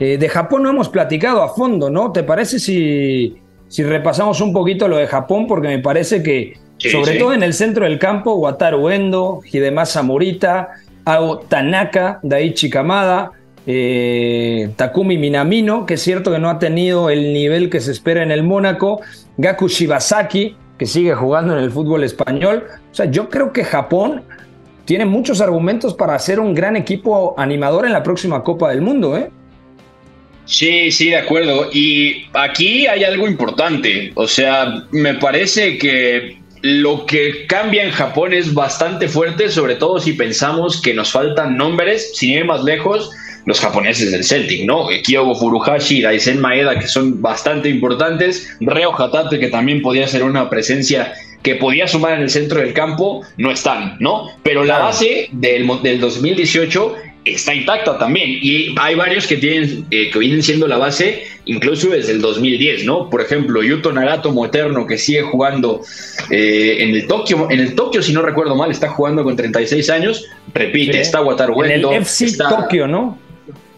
[0.00, 2.10] eh, de Japón no hemos platicado a fondo, ¿no?
[2.10, 3.36] ¿Te parece si,
[3.68, 5.46] si repasamos un poquito lo de Japón?
[5.46, 10.70] Porque me parece que, sobre todo en el centro del campo, Wataru Endo, Hidemasa Morita,
[11.04, 13.32] Ao Tanaka, Daichi Kamada,
[13.66, 18.22] eh, Takumi Minamino, que es cierto que no ha tenido el nivel que se espera
[18.22, 19.02] en el Mónaco,
[19.36, 22.64] Gaku Shibasaki, que sigue jugando en el fútbol español.
[22.90, 24.22] O sea, yo creo que Japón
[24.86, 29.14] tiene muchos argumentos para ser un gran equipo animador en la próxima Copa del Mundo,
[29.14, 29.30] ¿eh?
[30.44, 31.68] Sí, sí, de acuerdo.
[31.72, 34.12] Y aquí hay algo importante.
[34.14, 39.98] O sea, me parece que lo que cambia en Japón es bastante fuerte, sobre todo
[39.98, 43.10] si pensamos que nos faltan nombres, sin ir más lejos,
[43.46, 44.88] los japoneses del Celtic, ¿no?
[45.04, 50.50] Kyogo Furuhashi, Daisen Maeda, que son bastante importantes, Reo Hatate, que también podía ser una
[50.50, 54.26] presencia que podía sumar en el centro del campo, no están, ¿no?
[54.42, 58.38] Pero la base del, del 2018 está intacta también.
[58.42, 62.84] Y hay varios que tienen, eh, que vienen siendo la base incluso desde el 2010,
[62.84, 63.10] ¿no?
[63.10, 65.80] Por ejemplo, Yuto Nagato Moterno, que sigue jugando
[66.30, 69.90] eh, en el Tokio, en el Tokio, si no recuerdo mal, está jugando con 36
[69.90, 70.26] años.
[70.54, 73.18] Repite, está Wataru En el FC Tokio, ¿no?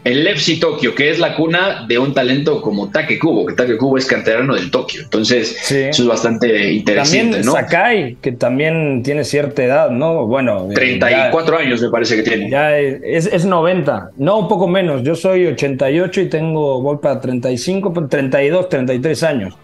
[0.04, 3.76] El Lepsi Tokio, que es la cuna de un talento como Take Kubo, que Take
[3.76, 5.02] Kubo es canterano del Tokio.
[5.02, 10.26] Entonces, eso es bastante interesante, también Sakai, que también tiene cierta edad, ¿no?
[10.26, 10.68] Bueno.
[10.74, 12.50] 34 eh, años me parece que tiene.
[12.50, 15.02] Ya es, es, 90, no, un poco menos.
[15.02, 19.54] Yo soy 88 y tengo, voy para 35, 32, 33 años.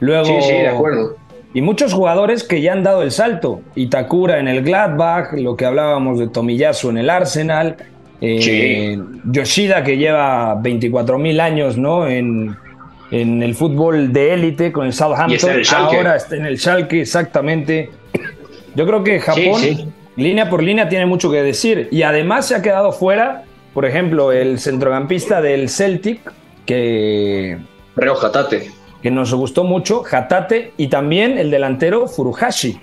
[0.00, 1.16] Luego, sí, sí, de acuerdo.
[1.52, 3.60] y muchos jugadores que ya han dado el salto.
[3.74, 7.76] Itakura en el Gladbach, lo que hablábamos de Tomiyasu en el Arsenal,
[8.22, 12.06] eh, Yoshida que lleva 24 mil años ¿no?
[12.06, 12.56] en,
[13.10, 17.90] en el fútbol de élite con el Southampton, ahora está en el Schalke exactamente.
[18.74, 22.62] Yo creo que Japón, línea por línea, tiene mucho que decir y además se ha
[22.62, 23.42] quedado fuera,
[23.74, 26.32] por ejemplo, el centrocampista del Celtic
[26.64, 27.58] que...
[27.96, 28.70] Reo Hatate
[29.02, 32.78] que nos gustó mucho, Hatate, y también el delantero Furuhashi.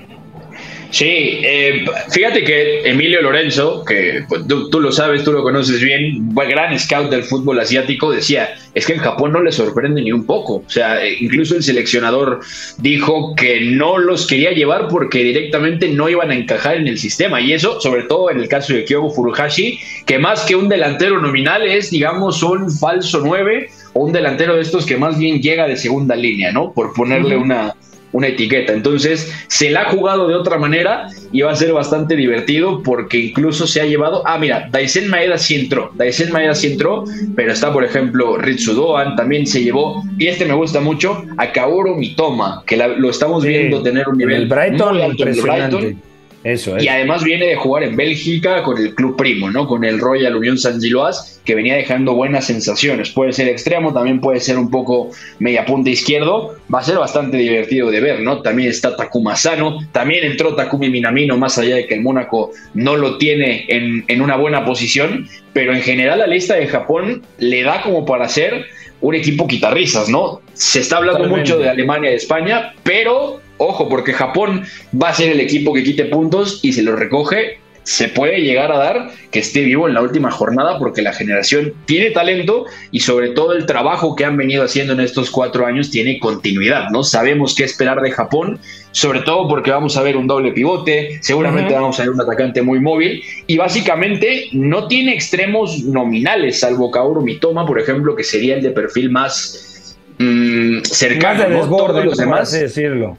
[0.91, 6.33] Sí, eh, fíjate que Emilio Lorenzo, que pues, tú, lo sabes, tú lo conoces bien,
[6.33, 10.25] gran scout del fútbol asiático, decía, es que en Japón no le sorprende ni un
[10.25, 10.63] poco.
[10.65, 12.39] O sea, eh, incluso el seleccionador
[12.79, 17.39] dijo que no los quería llevar porque directamente no iban a encajar en el sistema.
[17.39, 21.21] Y eso, sobre todo en el caso de Kyogo Furuhashi, que más que un delantero
[21.21, 25.67] nominal es, digamos, un falso 9 o un delantero de estos que más bien llega
[25.67, 26.73] de segunda línea, ¿no?
[26.73, 27.75] Por ponerle una,
[28.11, 28.73] una etiqueta.
[28.73, 33.17] Entonces, se la ha jugado de otra manera y va a ser bastante divertido porque
[33.17, 34.23] incluso se ha llevado.
[34.25, 35.91] Ah, mira, Daisen Maeda sí entró.
[35.95, 37.03] Daisen Maeda sí entró,
[37.35, 40.03] pero está, por ejemplo, Ritsu Doan también se llevó.
[40.17, 44.43] Y este me gusta mucho, a Kaoru Mitoma, que lo estamos viendo tener un nivel.
[44.43, 46.08] El Brighton, muy alto Brighton
[46.43, 49.67] y además viene de jugar en Bélgica con el club primo, ¿no?
[49.67, 53.09] Con el Royal Unión San Giloas, que venía dejando buenas sensaciones.
[53.09, 56.55] Puede ser extremo, también puede ser un poco media punta izquierdo.
[56.73, 58.41] Va a ser bastante divertido de ver, ¿no?
[58.41, 62.95] También está Takuma Sano, también entró Takumi Minamino, más allá de que el Mónaco no
[62.95, 65.27] lo tiene en, en una buena posición.
[65.51, 68.65] Pero en general la lista de Japón le da como para ser
[69.01, 70.41] un equipo quitarrisas, ¿no?
[70.53, 74.63] Se está hablando mucho de Alemania y de España, pero Ojo, porque Japón
[75.01, 77.59] va a ser el equipo que quite puntos y se los recoge.
[77.83, 81.73] Se puede llegar a dar que esté vivo en la última jornada porque la generación
[81.85, 85.91] tiene talento y sobre todo el trabajo que han venido haciendo en estos cuatro años
[85.91, 87.03] tiene continuidad, ¿no?
[87.03, 88.59] Sabemos qué esperar de Japón,
[88.91, 92.61] sobre todo porque vamos a ver un doble pivote, seguramente vamos a ver un atacante
[92.61, 98.55] muy móvil y básicamente no tiene extremos nominales, salvo Kaoru Mitoma, por ejemplo, que sería
[98.55, 102.51] el de perfil más mm, cercano, de desborde, los demás.
[102.53, 103.17] decirlo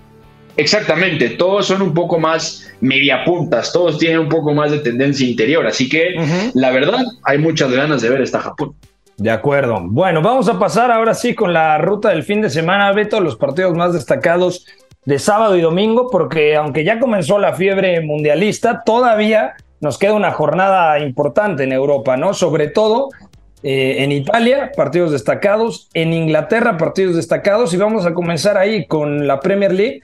[0.56, 5.66] Exactamente, todos son un poco más mediapuntas, todos tienen un poco más de tendencia interior,
[5.66, 6.14] así que
[6.54, 8.74] la verdad hay muchas ganas de ver esta Japón.
[9.16, 9.80] De acuerdo.
[9.82, 13.36] Bueno, vamos a pasar ahora sí con la ruta del fin de semana, Beto, los
[13.36, 14.66] partidos más destacados
[15.04, 20.32] de sábado y domingo, porque aunque ya comenzó la fiebre mundialista, todavía nos queda una
[20.32, 22.32] jornada importante en Europa, ¿no?
[22.32, 23.08] Sobre todo
[23.62, 29.26] eh, en Italia, partidos destacados, en Inglaterra, partidos destacados, y vamos a comenzar ahí con
[29.26, 30.00] la Premier League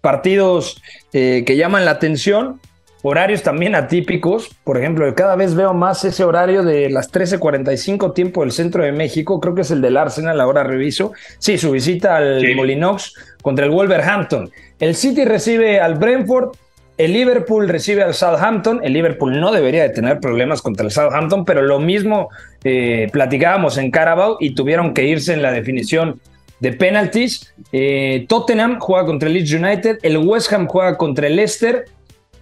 [0.00, 0.82] partidos
[1.12, 2.60] eh, que llaman la atención,
[3.02, 4.50] horarios también atípicos.
[4.64, 8.92] Por ejemplo, cada vez veo más ese horario de las 13:45 tiempo del centro de
[8.92, 9.40] México.
[9.40, 11.12] Creo que es el del Arsenal, ahora reviso.
[11.38, 14.50] Sí, su visita al Molinox contra el Wolverhampton.
[14.78, 16.56] El City recibe al Brentford.
[16.96, 18.80] El Liverpool recibe al Southampton.
[18.82, 22.28] El Liverpool no debería de tener problemas contra el Southampton, pero lo mismo
[22.64, 26.20] eh, platicábamos en Carabao y tuvieron que irse en la definición
[26.60, 27.54] de penalties.
[27.72, 31.84] Eh, Tottenham juega contra el Leeds United, el West Ham juega contra el Leicester,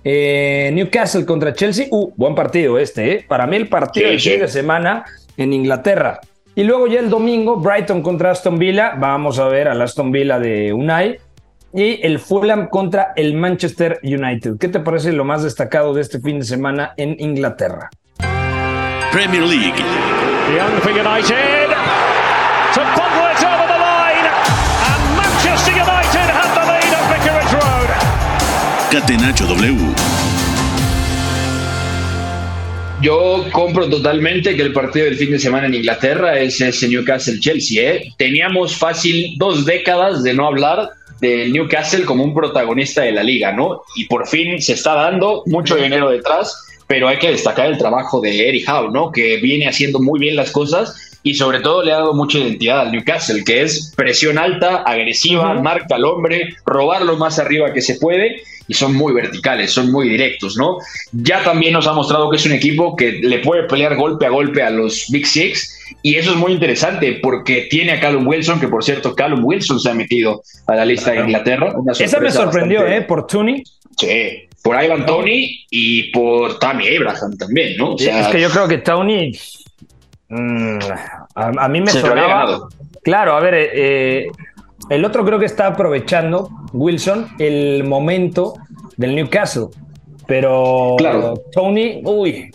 [0.05, 1.87] eh, Newcastle contra Chelsea.
[1.91, 3.25] Uh, buen partido este, ¿eh?
[3.27, 5.05] Para mí el partido del fin de semana
[5.37, 6.21] en Inglaterra.
[6.55, 8.95] Y luego ya el domingo, Brighton contra Aston Villa.
[8.97, 11.19] Vamos a ver al Aston Villa de Unai.
[11.75, 14.53] Y el Fulham contra el Manchester United.
[14.59, 17.91] ¿Qué te parece lo más destacado de este fin de semana en Inglaterra?
[19.13, 19.75] Premier League.
[20.89, 21.67] United.
[28.99, 29.77] Catenacho W.
[33.03, 37.93] Yo compro totalmente que el partido del fin de semana en Inglaterra es ese Newcastle-Chelsea.
[37.93, 38.15] ¿eh?
[38.17, 43.53] Teníamos fácil dos décadas de no hablar del Newcastle como un protagonista de la liga,
[43.53, 43.83] ¿no?
[43.97, 46.57] Y por fin se está dando mucho dinero detrás,
[46.87, 49.13] pero hay que destacar el trabajo de Eric Howe, ¿no?
[49.13, 52.83] Que viene haciendo muy bien las cosas y sobre todo le ha dado mucha identidad
[52.83, 57.97] al Newcastle, que es presión alta, agresiva, marca al hombre, robarlo más arriba que se
[57.97, 60.79] puede y son muy verticales, son muy directos, ¿no?
[61.11, 64.29] Ya también nos ha mostrado que es un equipo que le puede pelear golpe a
[64.29, 68.61] golpe a los Big Six y eso es muy interesante porque tiene a Callum Wilson,
[68.61, 71.75] que por cierto Callum Wilson se ha metido a la lista de Inglaterra.
[71.99, 73.03] Esa me sorprendió, ¿eh?
[73.03, 73.65] Por Tony.
[73.99, 77.97] Sí, por Ivan Tony y por Tammy Abraham también, ¿no?
[77.99, 79.33] es que yo creo que Tony...
[80.29, 80.79] Mm,
[81.37, 82.69] a, mí me sonaba...
[83.03, 84.27] Claro, a ver, eh, eh
[84.89, 88.55] el otro creo que está aprovechando, Wilson, el momento
[88.97, 89.67] del Newcastle.
[90.27, 90.97] Pero
[91.53, 92.51] Tony, uy,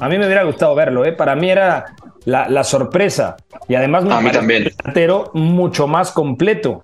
[0.00, 1.12] a mí me hubiera gustado verlo, ¿eh?
[1.12, 1.86] Para mí era
[2.24, 3.36] la, sorpresa.
[3.68, 4.70] Y además me a mí también.
[5.34, 6.83] mucho más completo.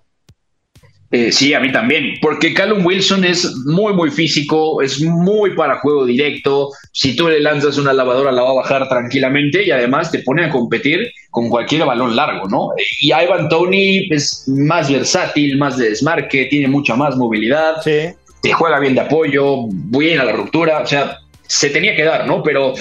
[1.12, 5.80] Eh, sí, a mí también, porque Callum Wilson es muy, muy físico, es muy para
[5.80, 6.70] juego directo.
[6.92, 10.44] Si tú le lanzas una lavadora, la va a bajar tranquilamente y además te pone
[10.44, 12.68] a competir con cualquier balón largo, ¿no?
[13.00, 18.14] Y Ivan Tony es más versátil, más de desmarque, tiene mucha más movilidad, Sí.
[18.42, 22.28] te juega bien de apoyo, bien a la ruptura, o sea, se tenía que dar,
[22.28, 22.44] ¿no?
[22.44, 22.74] Pero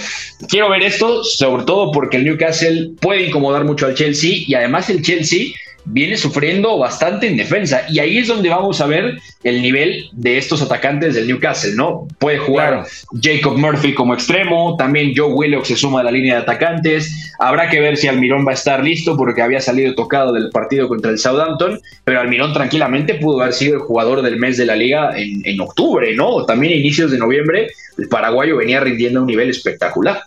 [0.48, 4.88] quiero ver esto, sobre todo porque el Newcastle puede incomodar mucho al Chelsea y además
[4.92, 5.48] el Chelsea
[5.92, 10.38] viene sufriendo bastante en defensa y ahí es donde vamos a ver el nivel de
[10.38, 12.08] estos atacantes del Newcastle, ¿no?
[12.20, 12.88] Puede jugar Claro.
[13.22, 17.70] Jacob Murphy como extremo, también Joe Willock se suma a la línea de atacantes, habrá
[17.70, 21.10] que ver si Almirón va a estar listo porque había salido tocado del partido contra
[21.12, 25.18] el Southampton, pero Almirón tranquilamente pudo haber sido el jugador del mes de la liga
[25.18, 26.46] en, en octubre, ¿no?
[26.46, 30.22] También inicios de noviembre el paraguayo venía rindiendo a un nivel espectacular.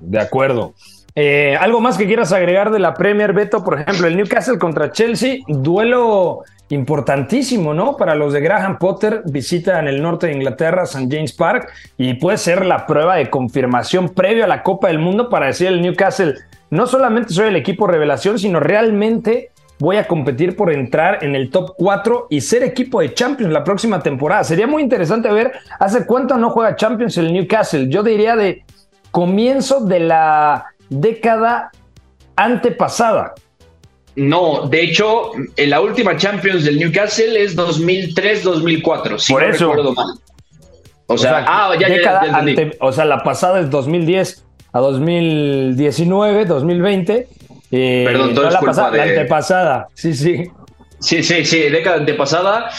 [0.00, 0.74] De acuerdo.
[1.20, 3.64] Eh, ¿Algo más que quieras agregar de la Premier, Beto?
[3.64, 7.96] Por ejemplo, el Newcastle contra Chelsea, duelo importantísimo, ¿no?
[7.96, 11.08] Para los de Graham Potter, visita en el norte de Inglaterra, St.
[11.10, 15.28] James Park, y puede ser la prueba de confirmación previo a la Copa del Mundo
[15.28, 16.36] para decir el Newcastle,
[16.70, 19.50] no solamente soy el equipo revelación, sino realmente
[19.80, 23.64] voy a competir por entrar en el top 4 y ser equipo de Champions la
[23.64, 24.44] próxima temporada.
[24.44, 25.50] Sería muy interesante ver
[25.80, 27.88] hace cuánto no juega Champions el Newcastle.
[27.88, 28.62] Yo diría de
[29.10, 31.70] comienzo de la década
[32.36, 33.34] antepasada.
[34.16, 39.68] No, de hecho, en la última Champions del Newcastle es 2003-2004, si Por no eso.
[39.68, 40.06] recuerdo mal.
[41.06, 42.62] O sea, ah, ya, ya, ya, década ya entendí.
[42.62, 47.28] ante- o sea, la pasada es 2010 a 2019, 2020.
[47.70, 49.88] eh, Perdón, todo no es la culpa pasada, la de- antepasada.
[49.94, 50.44] Sí, sí.
[51.00, 52.70] Sí, sí, sí, década antepasada,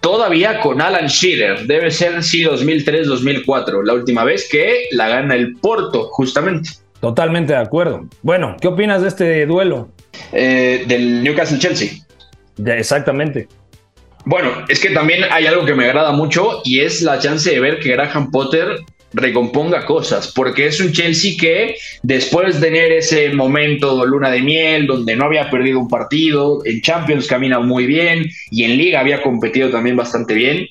[0.00, 1.66] todavía con Alan Shearer.
[1.66, 6.70] Debe ser, sí, 2003-2004, la última vez que la gana el Porto, justamente,
[7.00, 8.06] Totalmente de acuerdo.
[8.22, 9.90] Bueno, ¿qué opinas de este duelo?
[10.32, 11.90] eh, del Newcastle-Chelsea.
[12.64, 13.48] Exactamente.
[14.24, 17.60] Bueno, es que también hay algo que me agrada mucho y es la chance de
[17.60, 18.80] ver que Graham Potter
[19.12, 24.42] recomponga cosas, porque es un Chelsea que después de tener ese momento de luna de
[24.42, 29.00] miel, donde no había perdido un partido, en Champions camina muy bien y en Liga
[29.00, 30.66] había competido también bastante bien,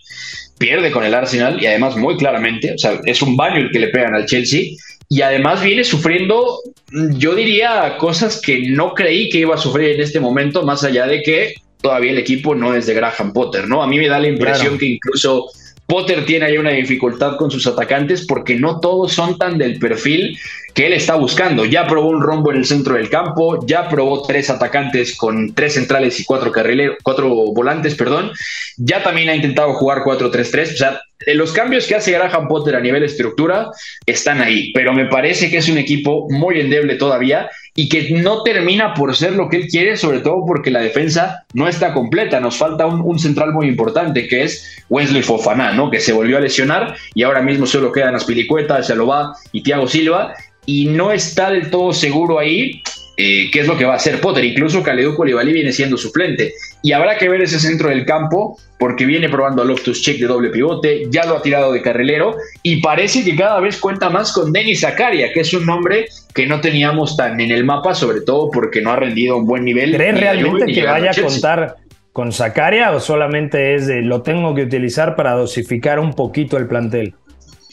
[0.60, 3.80] pierde con el Arsenal y además muy claramente, o sea, es un baño el que
[3.80, 4.64] le pegan al Chelsea
[5.10, 6.60] y además viene sufriendo,
[6.92, 10.84] mm, yo diría, cosas que no creí que iba a sufrir en este momento, más
[10.84, 13.84] allá de que todavía el equipo no es de Graham Potter, ¿no?
[13.84, 14.80] A mí me da la impresión Claro.
[14.80, 15.46] que incluso
[15.88, 20.36] Potter tiene ahí una dificultad con sus atacantes porque no todos son tan del perfil
[20.74, 21.64] que él está buscando.
[21.64, 25.76] Ya probó un rombo en el centro del campo, ya probó tres atacantes con tres
[25.76, 28.32] centrales y cuatro carrileros, cuatro volantes, perdón.
[28.78, 30.74] Ya también ha intentado jugar 4-3-3.
[30.74, 31.02] O sea,
[31.34, 33.70] los cambios que hace Graham Potter a nivel estructura
[34.06, 38.44] están ahí, pero me parece que es un equipo muy endeble todavía y que no
[38.44, 42.40] termina por ser lo que él quiere, sobre todo porque la defensa no está completa.
[42.40, 45.92] Nos falta un, central muy importante que es Wesley Fofana, ¿no?
[45.92, 50.34] Que se volvió a lesionar y ahora mismo solo quedan Aspilicueta, Chalobá y Thiago Silva
[50.66, 52.82] y no está del todo seguro ahí
[53.18, 54.44] eh, qué es lo que va a hacer Potter.
[54.44, 56.54] Incluso Kalidou Koulibaly viene siendo suplente.
[56.82, 60.28] Y habrá que ver ese centro del campo porque viene probando a Loftus Cheek de
[60.28, 64.34] doble pivote, ya lo ha tirado de carrilero y parece que cada vez cuenta más
[64.34, 68.22] con Denis Zakaria, que es un nombre que no teníamos tan en el mapa, sobre
[68.22, 69.96] todo porque no ha rendido un buen nivel.
[69.96, 71.78] ¿Crees realmente que vaya a contar
[72.12, 76.68] con Zacaria o solamente es de lo tengo que utilizar para dosificar un poquito el
[76.68, 77.16] plantel?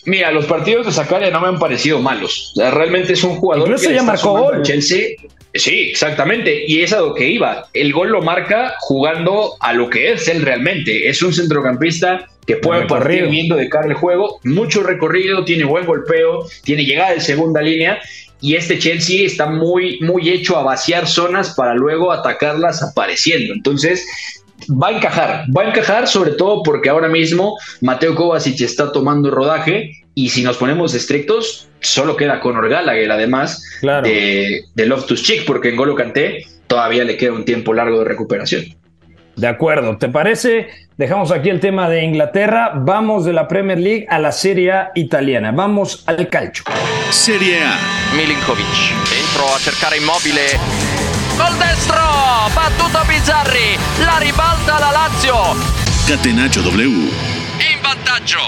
[0.05, 2.53] Mira, los partidos de Zakaria no me han parecido malos.
[2.53, 4.63] O sea, realmente es un jugador Incluso que ya marcó gol.
[4.63, 5.11] Chelsea.
[5.55, 6.65] Sí, exactamente.
[6.67, 7.69] Y es a lo que iba.
[7.73, 11.09] El gol lo marca jugando a lo que es él realmente.
[11.09, 14.41] Es un centrocampista que puede partir viendo de cara el juego.
[14.45, 18.01] Mucho recorrido, tiene buen golpeo, tiene llegada de segunda línea.
[18.41, 23.55] Y este Chelsea está muy, muy hecho a vaciar zonas para luego atacarlas apareciendo.
[23.55, 24.05] Entonces,
[24.71, 29.31] va a encajar, va a encajar sobre todo porque ahora mismo Mateo Kovacic está tomando
[29.31, 34.07] rodaje y si nos ponemos estrictos, solo queda Conor Gallagher además Claro.
[34.07, 38.05] de, de Loftus Cheek porque en Golo Kanté todavía le queda un tiempo largo de
[38.05, 38.65] recuperación.
[39.37, 40.69] De acuerdo, ¿te parece?
[40.99, 44.93] Dejamos aquí el tema de Inglaterra, vamos de la Premier League a la Serie A
[44.95, 46.65] italiana, vamos al calcio.
[47.11, 47.79] Serie A.
[48.15, 48.67] Milinkovic
[49.11, 51.02] dentro a cercare immobile
[51.37, 52.03] col destro
[52.55, 55.37] battuto Bizzarri la ribalta la Lazio
[56.07, 56.87] Catenaccio W.
[56.87, 58.41] in vantaggio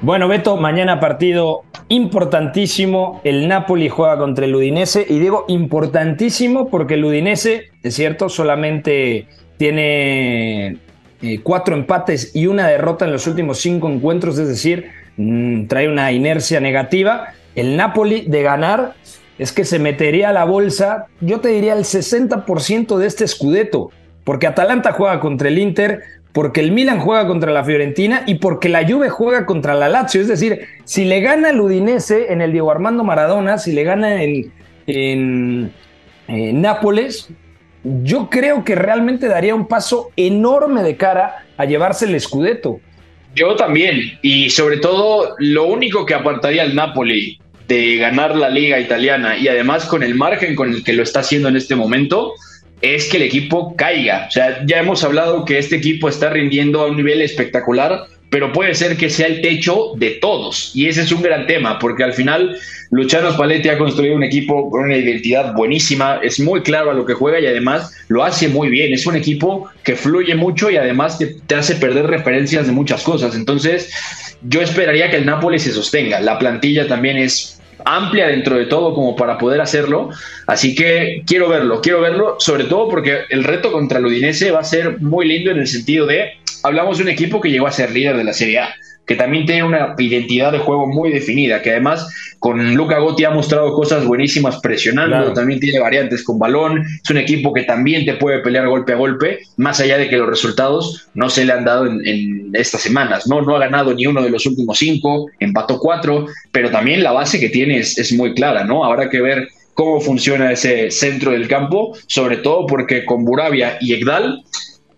[0.00, 3.20] Bueno, Beto, mañana partido importantísimo.
[3.22, 5.06] El Napoli juega contra el Udinese.
[5.08, 10.78] Y digo importantísimo porque el Udinese, es cierto, solamente tiene
[11.22, 15.88] eh, cuatro empates y una derrota en los últimos cinco encuentros, es decir, mm, trae
[15.88, 17.28] una inercia negativa.
[17.54, 18.94] El Napoli de ganar
[19.38, 23.90] es que se metería a la bolsa, yo te diría el 60% de este escudeto,
[24.24, 26.02] porque Atalanta juega contra el Inter,
[26.32, 30.20] porque el Milan juega contra la Fiorentina y porque la Juve juega contra la Lazio.
[30.20, 34.22] Es decir, si le gana el Udinese en el Diego Armando Maradona, si le gana
[34.22, 34.50] en,
[34.86, 35.72] en
[36.60, 37.28] Nápoles,
[37.84, 42.80] yo creo que realmente daría un paso enorme de cara a llevarse el Scudetto.
[43.34, 47.38] Yo también, y sobre todo lo único que apartaría al Napoli
[47.72, 51.20] de ganar la liga italiana y además con el margen con el que lo está
[51.20, 52.34] haciendo en este momento,
[52.82, 54.26] es que el equipo caiga.
[54.28, 58.52] O sea, ya hemos hablado que este equipo está rindiendo a un nivel espectacular, pero
[58.52, 60.72] puede ser que sea el techo de todos.
[60.74, 62.58] Y ese es un gran tema, porque al final
[62.90, 67.06] Luciano Spalletti ha construido un equipo con una identidad buenísima, es muy claro a lo
[67.06, 68.92] que juega y además lo hace muy bien.
[68.92, 73.02] Es un equipo que fluye mucho y además te, te hace perder referencias de muchas
[73.02, 73.34] cosas.
[73.34, 73.90] Entonces,
[74.42, 76.20] yo esperaría que el Napoli se sostenga.
[76.20, 80.10] La plantilla también es amplia dentro de todo como para poder hacerlo.
[80.46, 84.60] Así que quiero verlo, quiero verlo, sobre todo porque el reto contra el Udinese va
[84.60, 87.72] a ser muy lindo en el sentido de hablamos de un equipo que llegó a
[87.72, 88.74] ser líder de la Serie A,
[89.06, 92.06] que también tiene una identidad de juego muy definida, que además
[92.38, 97.18] con Luca Gotti ha mostrado cosas buenísimas presionando, también tiene variantes con balón, es un
[97.18, 101.08] equipo que también te puede pelear golpe a golpe, más allá de que los resultados
[101.14, 103.42] no se le han dado en, estas semanas, ¿no?
[103.42, 107.40] No ha ganado ni uno de los últimos cinco, empató cuatro, pero también la base
[107.40, 108.84] que tiene es, es muy clara, ¿no?
[108.84, 113.94] Habrá que ver cómo funciona ese centro del campo, sobre todo porque con Buravia y
[113.94, 114.42] Egdal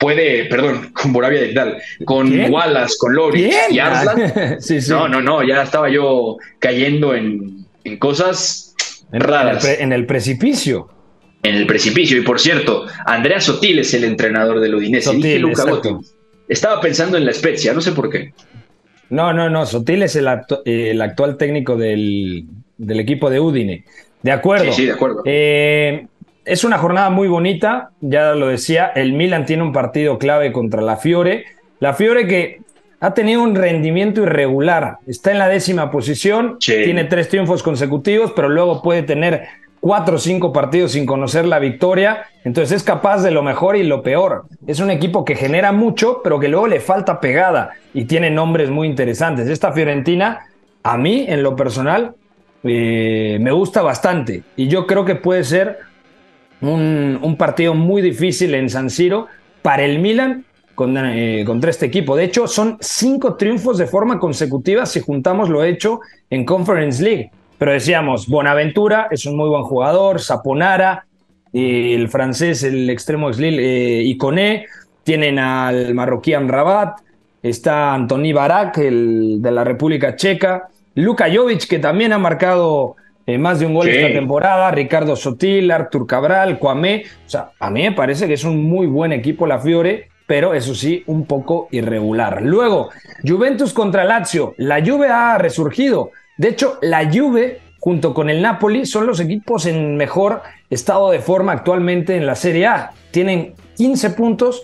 [0.05, 4.59] puede, perdón, con Moravia Degdal, con Wallace, con Lori y Arslan.
[4.88, 7.66] No, no, no, ya estaba yo cayendo en,
[7.98, 8.74] cosas
[9.11, 9.64] raras.
[9.64, 10.90] En el, precipicio.
[11.42, 12.18] En el precipicio.
[12.18, 15.11] Y por cierto, Andrea Sotil es el entrenador del Udinese.
[15.11, 15.46] Sotil,
[16.48, 18.34] Estaba pensando en la Spezia, no sé por qué.
[19.09, 19.64] No, no, no.
[19.64, 20.28] Sotil es el,
[20.66, 22.44] el actual técnico del,
[22.76, 23.84] del, equipo de Udine.
[24.22, 24.66] De acuerdo.
[24.66, 25.22] Sí, sí, de acuerdo.
[25.24, 26.07] Eh,
[26.45, 30.82] es una jornada muy bonita, ya lo decía, el Milan tiene un partido clave contra
[30.82, 31.45] la Fiore.
[31.80, 32.61] La Fiore que
[33.01, 38.49] ha tenido un rendimiento irregular, está en la décima posición, tiene tres triunfos consecutivos, pero
[38.49, 39.47] luego puede tener
[39.80, 43.82] cuatro o cinco partidos sin conocer la victoria, entonces es capaz de lo mejor y
[43.82, 44.47] lo peor.
[44.66, 48.70] Es un equipo que genera mucho, pero que luego le falta pegada y tiene nombres
[48.70, 49.49] muy interesantes.
[49.49, 50.47] Esta Fiorentina,
[50.82, 52.14] a mí, en lo personal,
[52.62, 55.80] eh, me gusta bastante y yo creo que puede ser
[56.72, 59.26] un, partido muy difícil en San Siro
[59.62, 60.44] para el Milan
[60.78, 62.16] eh, contra este equipo.
[62.16, 66.00] De hecho, son cinco triunfos de forma consecutiva si juntamos lo hecho
[66.30, 67.30] en Conference League.
[67.58, 71.06] Pero decíamos, Bonaventura es un muy buen jugador, Saponara,
[71.52, 74.66] el francés, el extremo ex Lille, eh, Iconé,
[75.04, 76.98] tienen al marroquí Amrabat,
[77.42, 82.96] está Antoni Barak, el de la República Checa, Luka Jovic, que también ha marcado
[83.26, 87.04] eh, más de un gol esta temporada, Ricardo Sotil, Artur Cabral, Cuamé.
[87.26, 90.54] O sea, a mí me parece que es un muy buen equipo la Fiore, pero
[90.54, 92.42] eso sí, un poco irregular.
[92.42, 92.90] Luego,
[93.26, 94.54] Juventus contra Lazio.
[94.58, 96.10] La Juve ha resurgido.
[96.36, 101.18] De hecho, la Juve junto con el Napoli son los equipos en mejor estado de
[101.18, 102.92] forma actualmente en la Serie A.
[103.10, 104.62] Tienen 15 puntos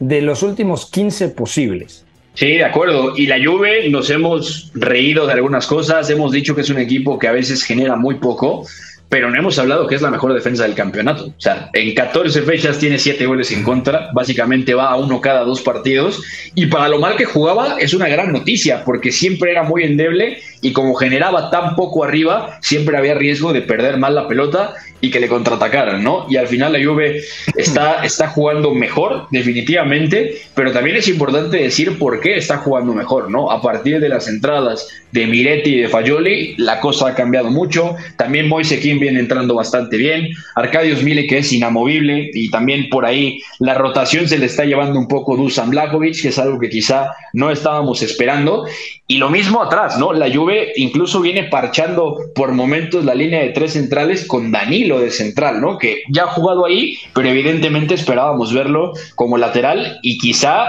[0.00, 2.06] de los últimos 15 posibles.
[2.34, 3.14] Sí, de acuerdo.
[3.16, 7.18] Y la Juve nos hemos reído de algunas cosas, hemos dicho que es un equipo
[7.18, 8.66] que a veces genera muy poco,
[9.12, 11.26] pero no hemos hablado que es la mejor defensa del campeonato.
[11.26, 15.44] O sea, en 14 fechas tiene 7 goles en contra, básicamente va a uno cada
[15.44, 16.22] dos partidos,
[16.54, 20.38] y para lo mal que jugaba es una gran noticia, porque siempre era muy endeble
[20.62, 25.10] y como generaba tan poco arriba, siempre había riesgo de perder mal la pelota y
[25.10, 26.26] que le contraatacaran, ¿no?
[26.30, 27.22] Y al final la Juve
[27.56, 33.28] está, está jugando mejor, definitivamente, pero también es importante decir por qué está jugando mejor,
[33.28, 33.50] ¿no?
[33.50, 37.96] A partir de las entradas de Miretti y de Fayoli, la cosa ha cambiado mucho.
[38.16, 40.28] También Moise Kim viene entrando bastante bien.
[40.54, 44.98] Arcadios Mile, que es inamovible, y también por ahí la rotación se le está llevando
[44.98, 48.64] un poco Dusan Blakovic, que es algo que quizá no estábamos esperando.
[49.06, 50.12] Y lo mismo atrás, ¿no?
[50.12, 55.10] La Juve incluso viene parchando por momentos la línea de tres centrales con Danilo de
[55.10, 55.76] central, ¿no?
[55.76, 60.68] Que ya ha jugado ahí, pero evidentemente esperábamos verlo como lateral y quizá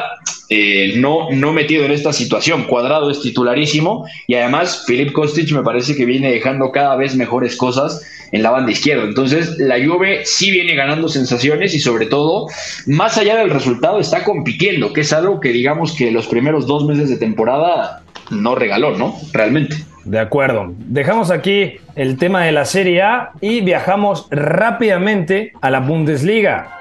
[0.50, 2.64] eh, no, no metido en esta situación.
[2.64, 7.56] Cuadrado es titularísimo y además Filip Kostic me parece que viene dejando cada vez mejores
[7.56, 8.02] cosas
[8.33, 9.05] en la banda izquierda.
[9.05, 12.49] Entonces la Juve sí viene ganando sensaciones y sobre todo,
[12.87, 16.85] más allá del resultado, está compitiendo, que es algo que digamos que los primeros dos
[16.85, 19.17] meses de temporada no regaló, ¿no?
[19.33, 19.77] Realmente.
[20.05, 20.73] De acuerdo.
[20.79, 26.75] Dejamos aquí el tema de la Serie A y viajamos rápidamente a la Bundesliga.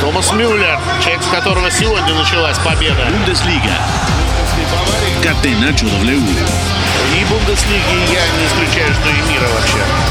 [0.00, 3.04] Thomas Müller, check которого сегодня началась победа.
[3.10, 3.74] Bundesliga.
[5.22, 6.22] Catenacho W.
[7.16, 10.01] И Бундеслиги я не исключаю, что и мира вообще.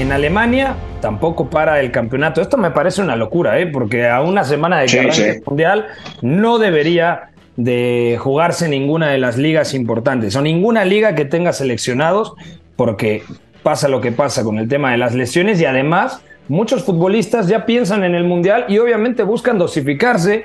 [0.00, 2.40] En Alemania tampoco para el campeonato.
[2.40, 3.66] Esto me parece una locura, ¿eh?
[3.66, 5.88] porque a una semana de que el mundial
[6.22, 12.32] no debería de jugarse ninguna de las ligas importantes o ninguna liga que tenga seleccionados,
[12.76, 13.24] porque
[13.62, 17.66] pasa lo que pasa con el tema de las lesiones y además muchos futbolistas ya
[17.66, 20.44] piensan en el mundial y obviamente buscan dosificarse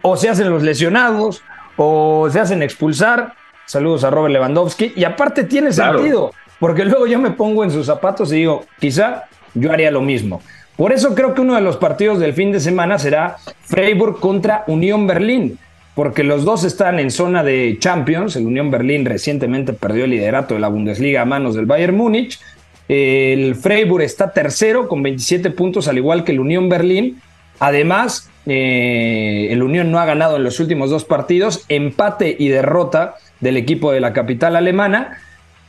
[0.00, 1.42] o se hacen los lesionados
[1.76, 3.34] o se hacen expulsar.
[3.66, 4.94] Saludos a Robert Lewandowski.
[4.96, 9.24] Y aparte tiene sentido, porque luego yo me pongo en sus zapatos y digo, quizá
[9.54, 10.42] yo haría lo mismo.
[10.76, 14.64] Por eso creo que uno de los partidos del fin de semana será Freiburg contra
[14.66, 15.58] Unión Berlín,
[15.94, 18.34] porque los dos están en zona de Champions.
[18.34, 22.40] El Unión Berlín recientemente perdió el liderato de la Bundesliga a manos del Bayern Múnich.
[22.88, 27.20] El Freiburg está tercero con 27 puntos, al igual que el Unión Berlín.
[27.60, 33.14] Además, eh, el Unión no ha ganado en los últimos dos partidos, empate y derrota
[33.38, 35.18] del equipo de la capital alemana.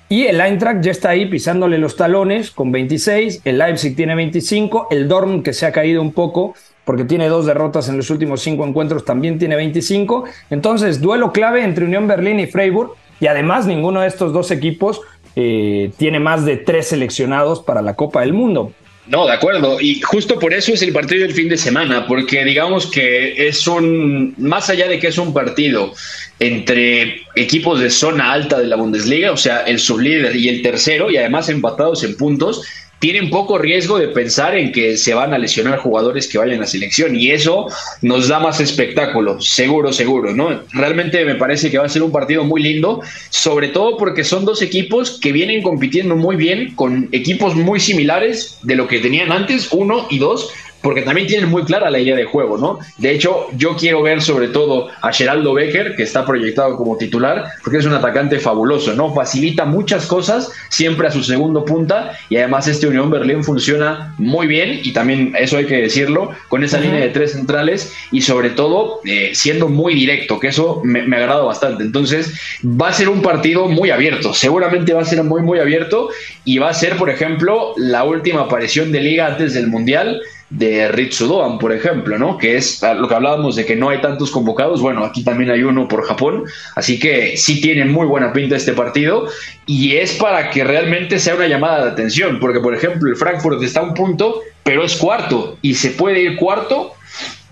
[0.08, 4.90] Y el Eintracht ya está ahí pisándole los talones con 26, el Leipzig tiene 25,
[4.92, 6.54] el Dortmund que se ha caído un poco
[6.86, 10.26] porque tiene dos derrotas en los últimos cinco encuentros también tiene 25.
[10.52, 15.02] Entonces, duelo clave entre Unión Berlín y Freiburg y además ninguno de estos dos equipos
[15.36, 18.72] eh, tiene más de tres seleccionados para la Copa del Mundo.
[19.08, 19.80] No, de acuerdo.
[19.80, 23.68] Y justo por eso es el partido del fin de semana, porque digamos que es
[23.68, 25.94] un, más allá de que es un partido
[26.40, 31.12] entre equipos de zona alta de la Bundesliga, o sea, el sublíder y el tercero,
[31.12, 32.64] y además empatados en puntos,
[33.00, 36.68] tienen poco riesgo de pensar en que se van a lesionar jugadores que vayan a
[36.68, 37.68] selección y eso
[38.02, 40.62] nos da más espectáculo, seguro, seguro, ¿no?
[40.72, 44.46] Realmente me parece que va a ser un partido muy lindo, sobre todo porque son
[44.46, 49.32] dos equipos que vienen compitiendo muy bien con equipos muy similares de lo que tenían
[49.32, 50.50] antes, uno y dos,
[50.86, 52.78] porque también tienen muy clara la idea de juego, ¿no?
[53.00, 57.46] De hecho, yo quiero ver sobre todo a Geraldo Becker, que está proyectado como titular,
[57.64, 59.12] porque es un atacante fabuloso, ¿no?
[59.12, 64.46] Facilita muchas cosas, siempre a su segundo punta, y además este Unión Berlín funciona muy
[64.46, 68.52] bien, y también eso hay que decirlo, con esa línea de tres centrales, y sobre
[68.52, 71.84] todo eh, siendo muy directo, que eso me, me agrada bastante.
[71.84, 72.32] Entonces,
[72.64, 76.10] va a ser un partido muy abierto, seguramente va a ser muy, muy abierto,
[76.44, 80.88] y va a ser, por ejemplo, la última aparición de liga antes del Mundial de
[80.90, 82.38] Ritsudoan, por ejemplo, ¿no?
[82.38, 84.82] Que es lo que hablábamos de que no hay tantos convocados.
[84.82, 86.44] Bueno, aquí también hay uno por Japón,
[86.76, 89.28] así que sí tiene muy buena pinta este partido
[89.66, 93.62] y es para que realmente sea una llamada de atención, porque por ejemplo el Frankfurt
[93.64, 96.94] está a un punto, pero es cuarto y se puede ir cuarto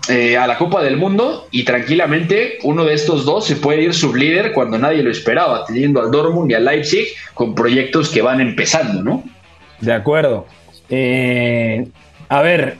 [0.08, 3.94] eh, a la Copa del Mundo y tranquilamente uno de estos dos se puede ir
[3.94, 8.40] sublíder cuando nadie lo esperaba, teniendo al Dortmund y al Leipzig con proyectos que van
[8.40, 9.24] empezando, ¿no?
[9.80, 10.46] De acuerdo.
[10.90, 11.86] Eh,
[12.28, 12.76] a ver,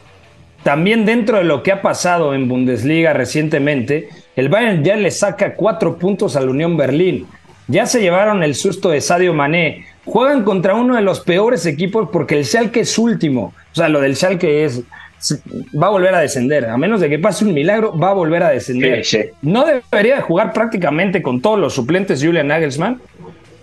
[0.65, 5.55] también dentro de lo que ha pasado en Bundesliga recientemente, el Bayern ya le saca
[5.55, 7.27] cuatro puntos a la Unión Berlín.
[7.69, 9.87] Ya se llevaron el susto de Sadio Mané.
[10.05, 13.55] Juegan contra uno de los peores equipos porque el Schalke es último.
[13.73, 14.83] O sea, lo del Schalke es
[15.81, 16.67] va a volver a descender.
[16.67, 19.05] A menos de que pase un milagro, va a volver a descender.
[19.43, 23.01] No debería jugar prácticamente con todos los suplentes Julian Nagelsmann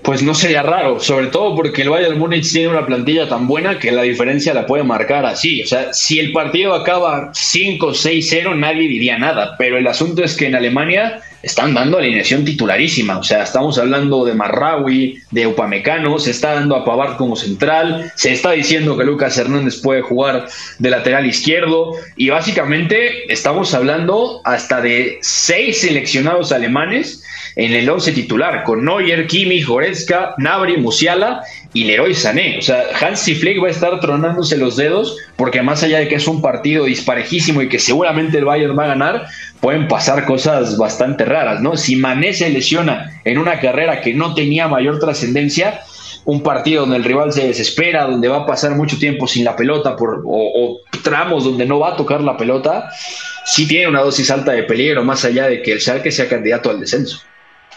[0.03, 3.77] pues no sería raro, sobre todo porque el Bayern Múnich tiene una plantilla tan buena
[3.77, 5.61] que la diferencia la puede marcar así.
[5.61, 10.47] O sea, si el partido acaba 5-6-0, nadie diría nada, pero el asunto es que
[10.47, 13.17] en Alemania están dando alineación titularísima.
[13.17, 18.11] O sea, estamos hablando de Marraui, de Upamecano, se está dando a Pavard como central,
[18.15, 20.47] se está diciendo que Lucas Hernández puede jugar
[20.79, 27.20] de lateral izquierdo y básicamente estamos hablando hasta de seis seleccionados alemanes
[27.55, 31.43] en el once titular, con Neuer, Kimi, Goretzka, Nabri, Musiala
[31.73, 32.57] y Leroy Sané.
[32.59, 36.15] O sea, Hansi Flick va a estar tronándose los dedos porque más allá de que
[36.15, 39.27] es un partido disparejísimo y que seguramente el Bayern va a ganar,
[39.59, 41.77] pueden pasar cosas bastante raras, ¿no?
[41.77, 45.81] Si Mané se lesiona en una carrera que no tenía mayor trascendencia,
[46.25, 49.55] un partido donde el rival se desespera, donde va a pasar mucho tiempo sin la
[49.55, 52.91] pelota por, o, tramos donde no va a tocar la pelota,
[53.45, 56.69] sí tiene una dosis alta de peligro, más allá de que el Schalke sea candidato
[56.69, 57.21] al descenso.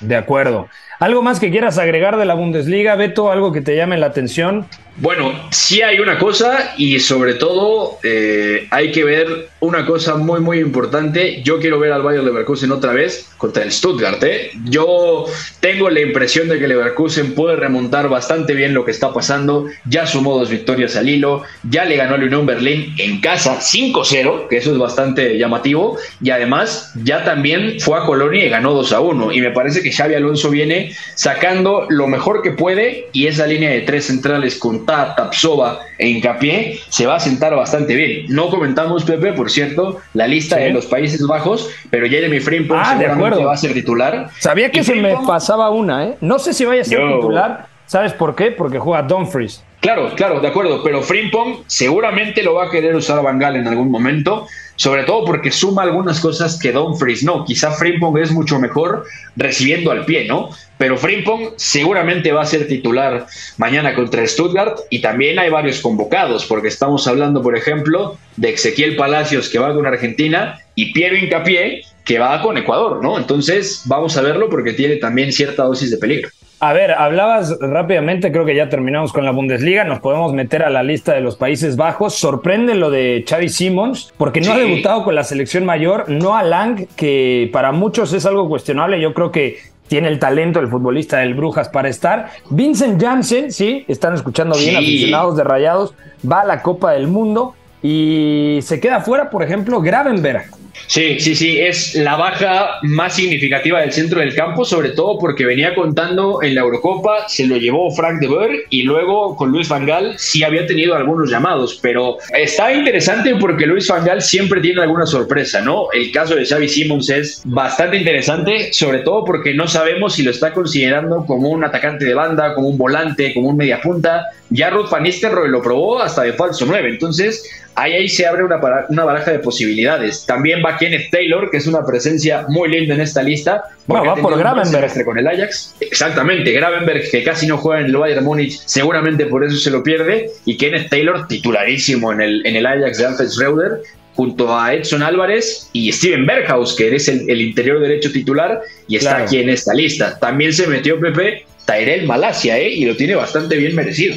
[0.00, 0.68] De acuerdo.
[1.00, 3.30] ¿Algo más que quieras agregar de la Bundesliga, Beto?
[3.30, 4.66] ¿Algo que te llame la atención?
[4.96, 10.40] Bueno, sí hay una cosa y sobre todo eh, hay que ver una cosa muy
[10.40, 11.42] muy importante.
[11.42, 14.22] Yo quiero ver al Bayern Leverkusen otra vez contra el Stuttgart.
[14.22, 14.52] ¿eh?
[14.66, 15.26] Yo
[15.58, 19.66] tengo la impresión de que Leverkusen puede remontar bastante bien lo que está pasando.
[19.84, 24.46] Ya sumó dos victorias al hilo, ya le ganó el Unión Berlín en casa 5-0,
[24.46, 25.98] que eso es bastante llamativo.
[26.22, 29.34] Y además ya también fue a Colonia y ganó 2-1.
[29.34, 33.70] Y me parece que Xavi Alonso viene sacando lo mejor que puede y esa línea
[33.70, 38.26] de tres centrales con Tapsova e Hincapié se va a sentar bastante bien.
[38.28, 42.96] No comentamos, Pepe, por cierto, la lista de los Países Bajos, pero Jeremy Frimpong ah,
[42.98, 44.30] seguramente va a ser titular.
[44.38, 46.16] Sabía que se me pasaba una, ¿eh?
[46.20, 47.66] No sé si vaya a ser titular.
[47.86, 48.50] ¿Sabes por qué?
[48.50, 49.62] Porque juega Dumfries.
[49.80, 53.68] Claro, claro, de acuerdo, pero Frimpong seguramente lo va a querer usar a Bangal en
[53.68, 54.46] algún momento,
[54.76, 57.44] sobre todo porque suma algunas cosas que Dumfries no.
[57.44, 59.04] Quizá Frimpong es mucho mejor
[59.36, 60.50] recibiendo al pie, ¿no?
[60.78, 63.26] Pero Frimpong seguramente va a ser titular
[63.58, 68.96] mañana contra Stuttgart y también hay varios convocados, porque estamos hablando, por ejemplo, de Ezequiel
[68.96, 73.16] Palacios que va con Argentina y Piero Incapié que va con Ecuador, ¿no?
[73.16, 76.28] Entonces vamos a verlo porque tiene también cierta dosis de peligro.
[76.60, 80.70] A ver, hablabas rápidamente, creo que ya terminamos con la Bundesliga, nos podemos meter a
[80.70, 82.14] la lista de los Países Bajos.
[82.14, 86.42] Sorprende lo de Xavi Simons, porque no ha debutado con la selección mayor, no a
[86.42, 91.18] Lang, que para muchos es algo cuestionable, yo creo que tiene el talento el futbolista
[91.18, 92.30] del Brujas para estar.
[92.50, 95.94] Vincent Janssen, sí, están escuchando bien, aficionados de Rayados,
[96.30, 100.46] va a la Copa del Mundo y se queda fuera, por ejemplo, Gravenberg.
[100.86, 105.44] Sí, sí, sí, es la baja más significativa del centro del campo, sobre todo porque
[105.44, 109.68] venía contando en la Eurocopa, se lo llevó Frank de Boer y luego con Luis
[109.68, 114.60] Van Gaal sí había tenido algunos llamados, pero está interesante porque Luis Van Gaal siempre
[114.60, 115.90] tiene alguna sorpresa, ¿no?
[115.92, 120.30] El caso de Xavi Simons es bastante interesante, sobre todo porque no sabemos si lo
[120.30, 124.26] está considerando como un atacante de banda, como un volante, como un mediapunta.
[124.50, 127.42] Ya Ruth Van Nistelrooy lo probó hasta de falso 9, entonces
[127.74, 130.24] ahí, se abre una baraja de posibilidades.
[130.26, 133.64] También va Kenneth Taylor, que es una presencia muy linda en esta lista.
[133.86, 135.04] Bueno, va por Gravenberg.
[135.04, 135.76] Con el Ajax.
[135.80, 139.82] Exactamente, Gravenberg, que casi no juega en el Bayern Múnich, seguramente por eso se lo
[139.82, 140.30] pierde.
[140.44, 143.82] Y Kenneth Taylor, titularísimo en el, en el Ajax de Alfred Schreuder,
[144.14, 149.18] junto a Edson Álvarez y Steven Berghaus, que es el, interior derecho titular y está
[149.18, 150.18] aquí en esta lista.
[150.18, 152.70] También se metió Pepe Tyrell Malasia, ¿eh?
[152.70, 154.14] y lo tiene bastante bien merecido.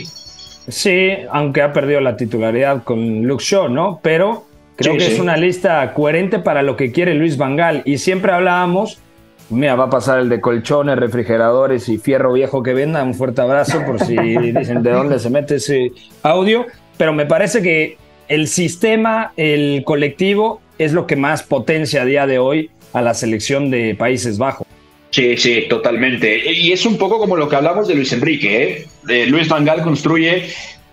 [0.67, 3.99] Sí, aunque ha perdido la titularidad con Luke Shaw, ¿no?
[4.03, 4.45] Pero
[4.77, 7.81] creo que es una lista coherente para lo que quiere Luis Vangal.
[7.83, 8.99] Y siempre hablábamos,
[9.49, 13.03] mira, va a pasar el de colchones, refrigeradores y fierro viejo que venda.
[13.03, 14.15] Un fuerte abrazo por si
[14.53, 15.91] dicen de dónde se mete ese
[16.23, 16.65] audio.
[16.97, 17.97] Pero me parece que
[18.29, 23.13] el sistema, el colectivo, es lo que más potencia a día de hoy a la
[23.13, 24.67] selección de Países Bajos.
[25.09, 26.51] Sí, sí, totalmente.
[26.51, 28.87] Y es un poco como lo que hablamos de Luis Enrique.
[29.07, 29.25] ¿eh?
[29.27, 30.43] Luis Van Gaal construye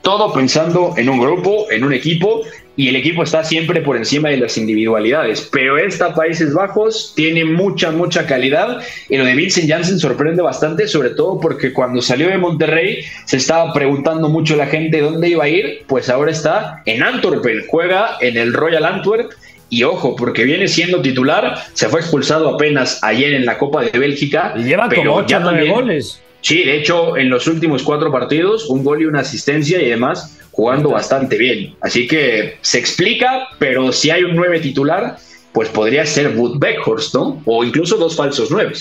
[0.02, 2.42] todo pensando en un grupo, en un equipo,
[2.76, 5.48] y el equipo está siempre por encima de las individualidades.
[5.52, 8.80] Pero esta Países Bajos tiene mucha, mucha calidad.
[9.08, 13.36] Y lo de Vincent Janssen sorprende bastante, sobre todo porque cuando salió de Monterrey se
[13.36, 15.84] estaba preguntando mucho la gente dónde iba a ir.
[15.86, 19.30] Pues ahora está en Antwerpen, juega en el Royal Antwerp
[19.70, 23.98] y ojo, porque viene siendo titular, se fue expulsado apenas ayer en la Copa de
[23.98, 24.54] Bélgica.
[24.56, 26.20] Y lleva como 8 9 goles.
[26.40, 30.43] Sí, de hecho, en los últimos cuatro partidos, un gol y una asistencia y además
[30.54, 31.74] jugando bastante bien.
[31.80, 35.16] Así que se explica, pero si hay un 9 titular,
[35.52, 37.42] pues podría ser Wood Beckhorst, ¿no?
[37.44, 38.72] O incluso dos falsos 9.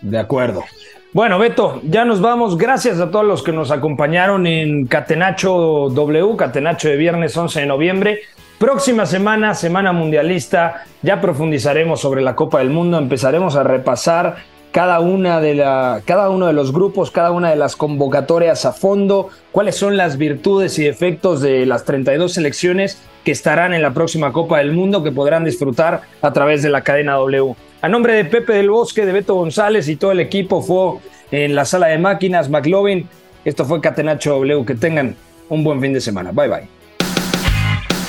[0.00, 0.64] De acuerdo.
[1.12, 2.56] Bueno, Beto, ya nos vamos.
[2.56, 7.66] Gracias a todos los que nos acompañaron en Catenacho W, Catenacho de viernes 11 de
[7.66, 8.20] noviembre.
[8.58, 14.36] Próxima semana, semana mundialista, ya profundizaremos sobre la Copa del Mundo, empezaremos a repasar
[14.72, 18.72] cada, una de la, cada uno de los grupos, cada una de las convocatorias a
[18.72, 23.92] fondo, cuáles son las virtudes y defectos de las 32 selecciones que estarán en la
[23.94, 27.54] próxima Copa del Mundo, que podrán disfrutar a través de la cadena W.
[27.82, 30.98] A nombre de Pepe del Bosque, de Beto González y todo el equipo fue
[31.30, 33.08] en la sala de máquinas McLovin.
[33.44, 34.64] Esto fue Catenacho W.
[34.64, 35.16] Que tengan
[35.48, 36.32] un buen fin de semana.
[36.32, 36.71] Bye bye.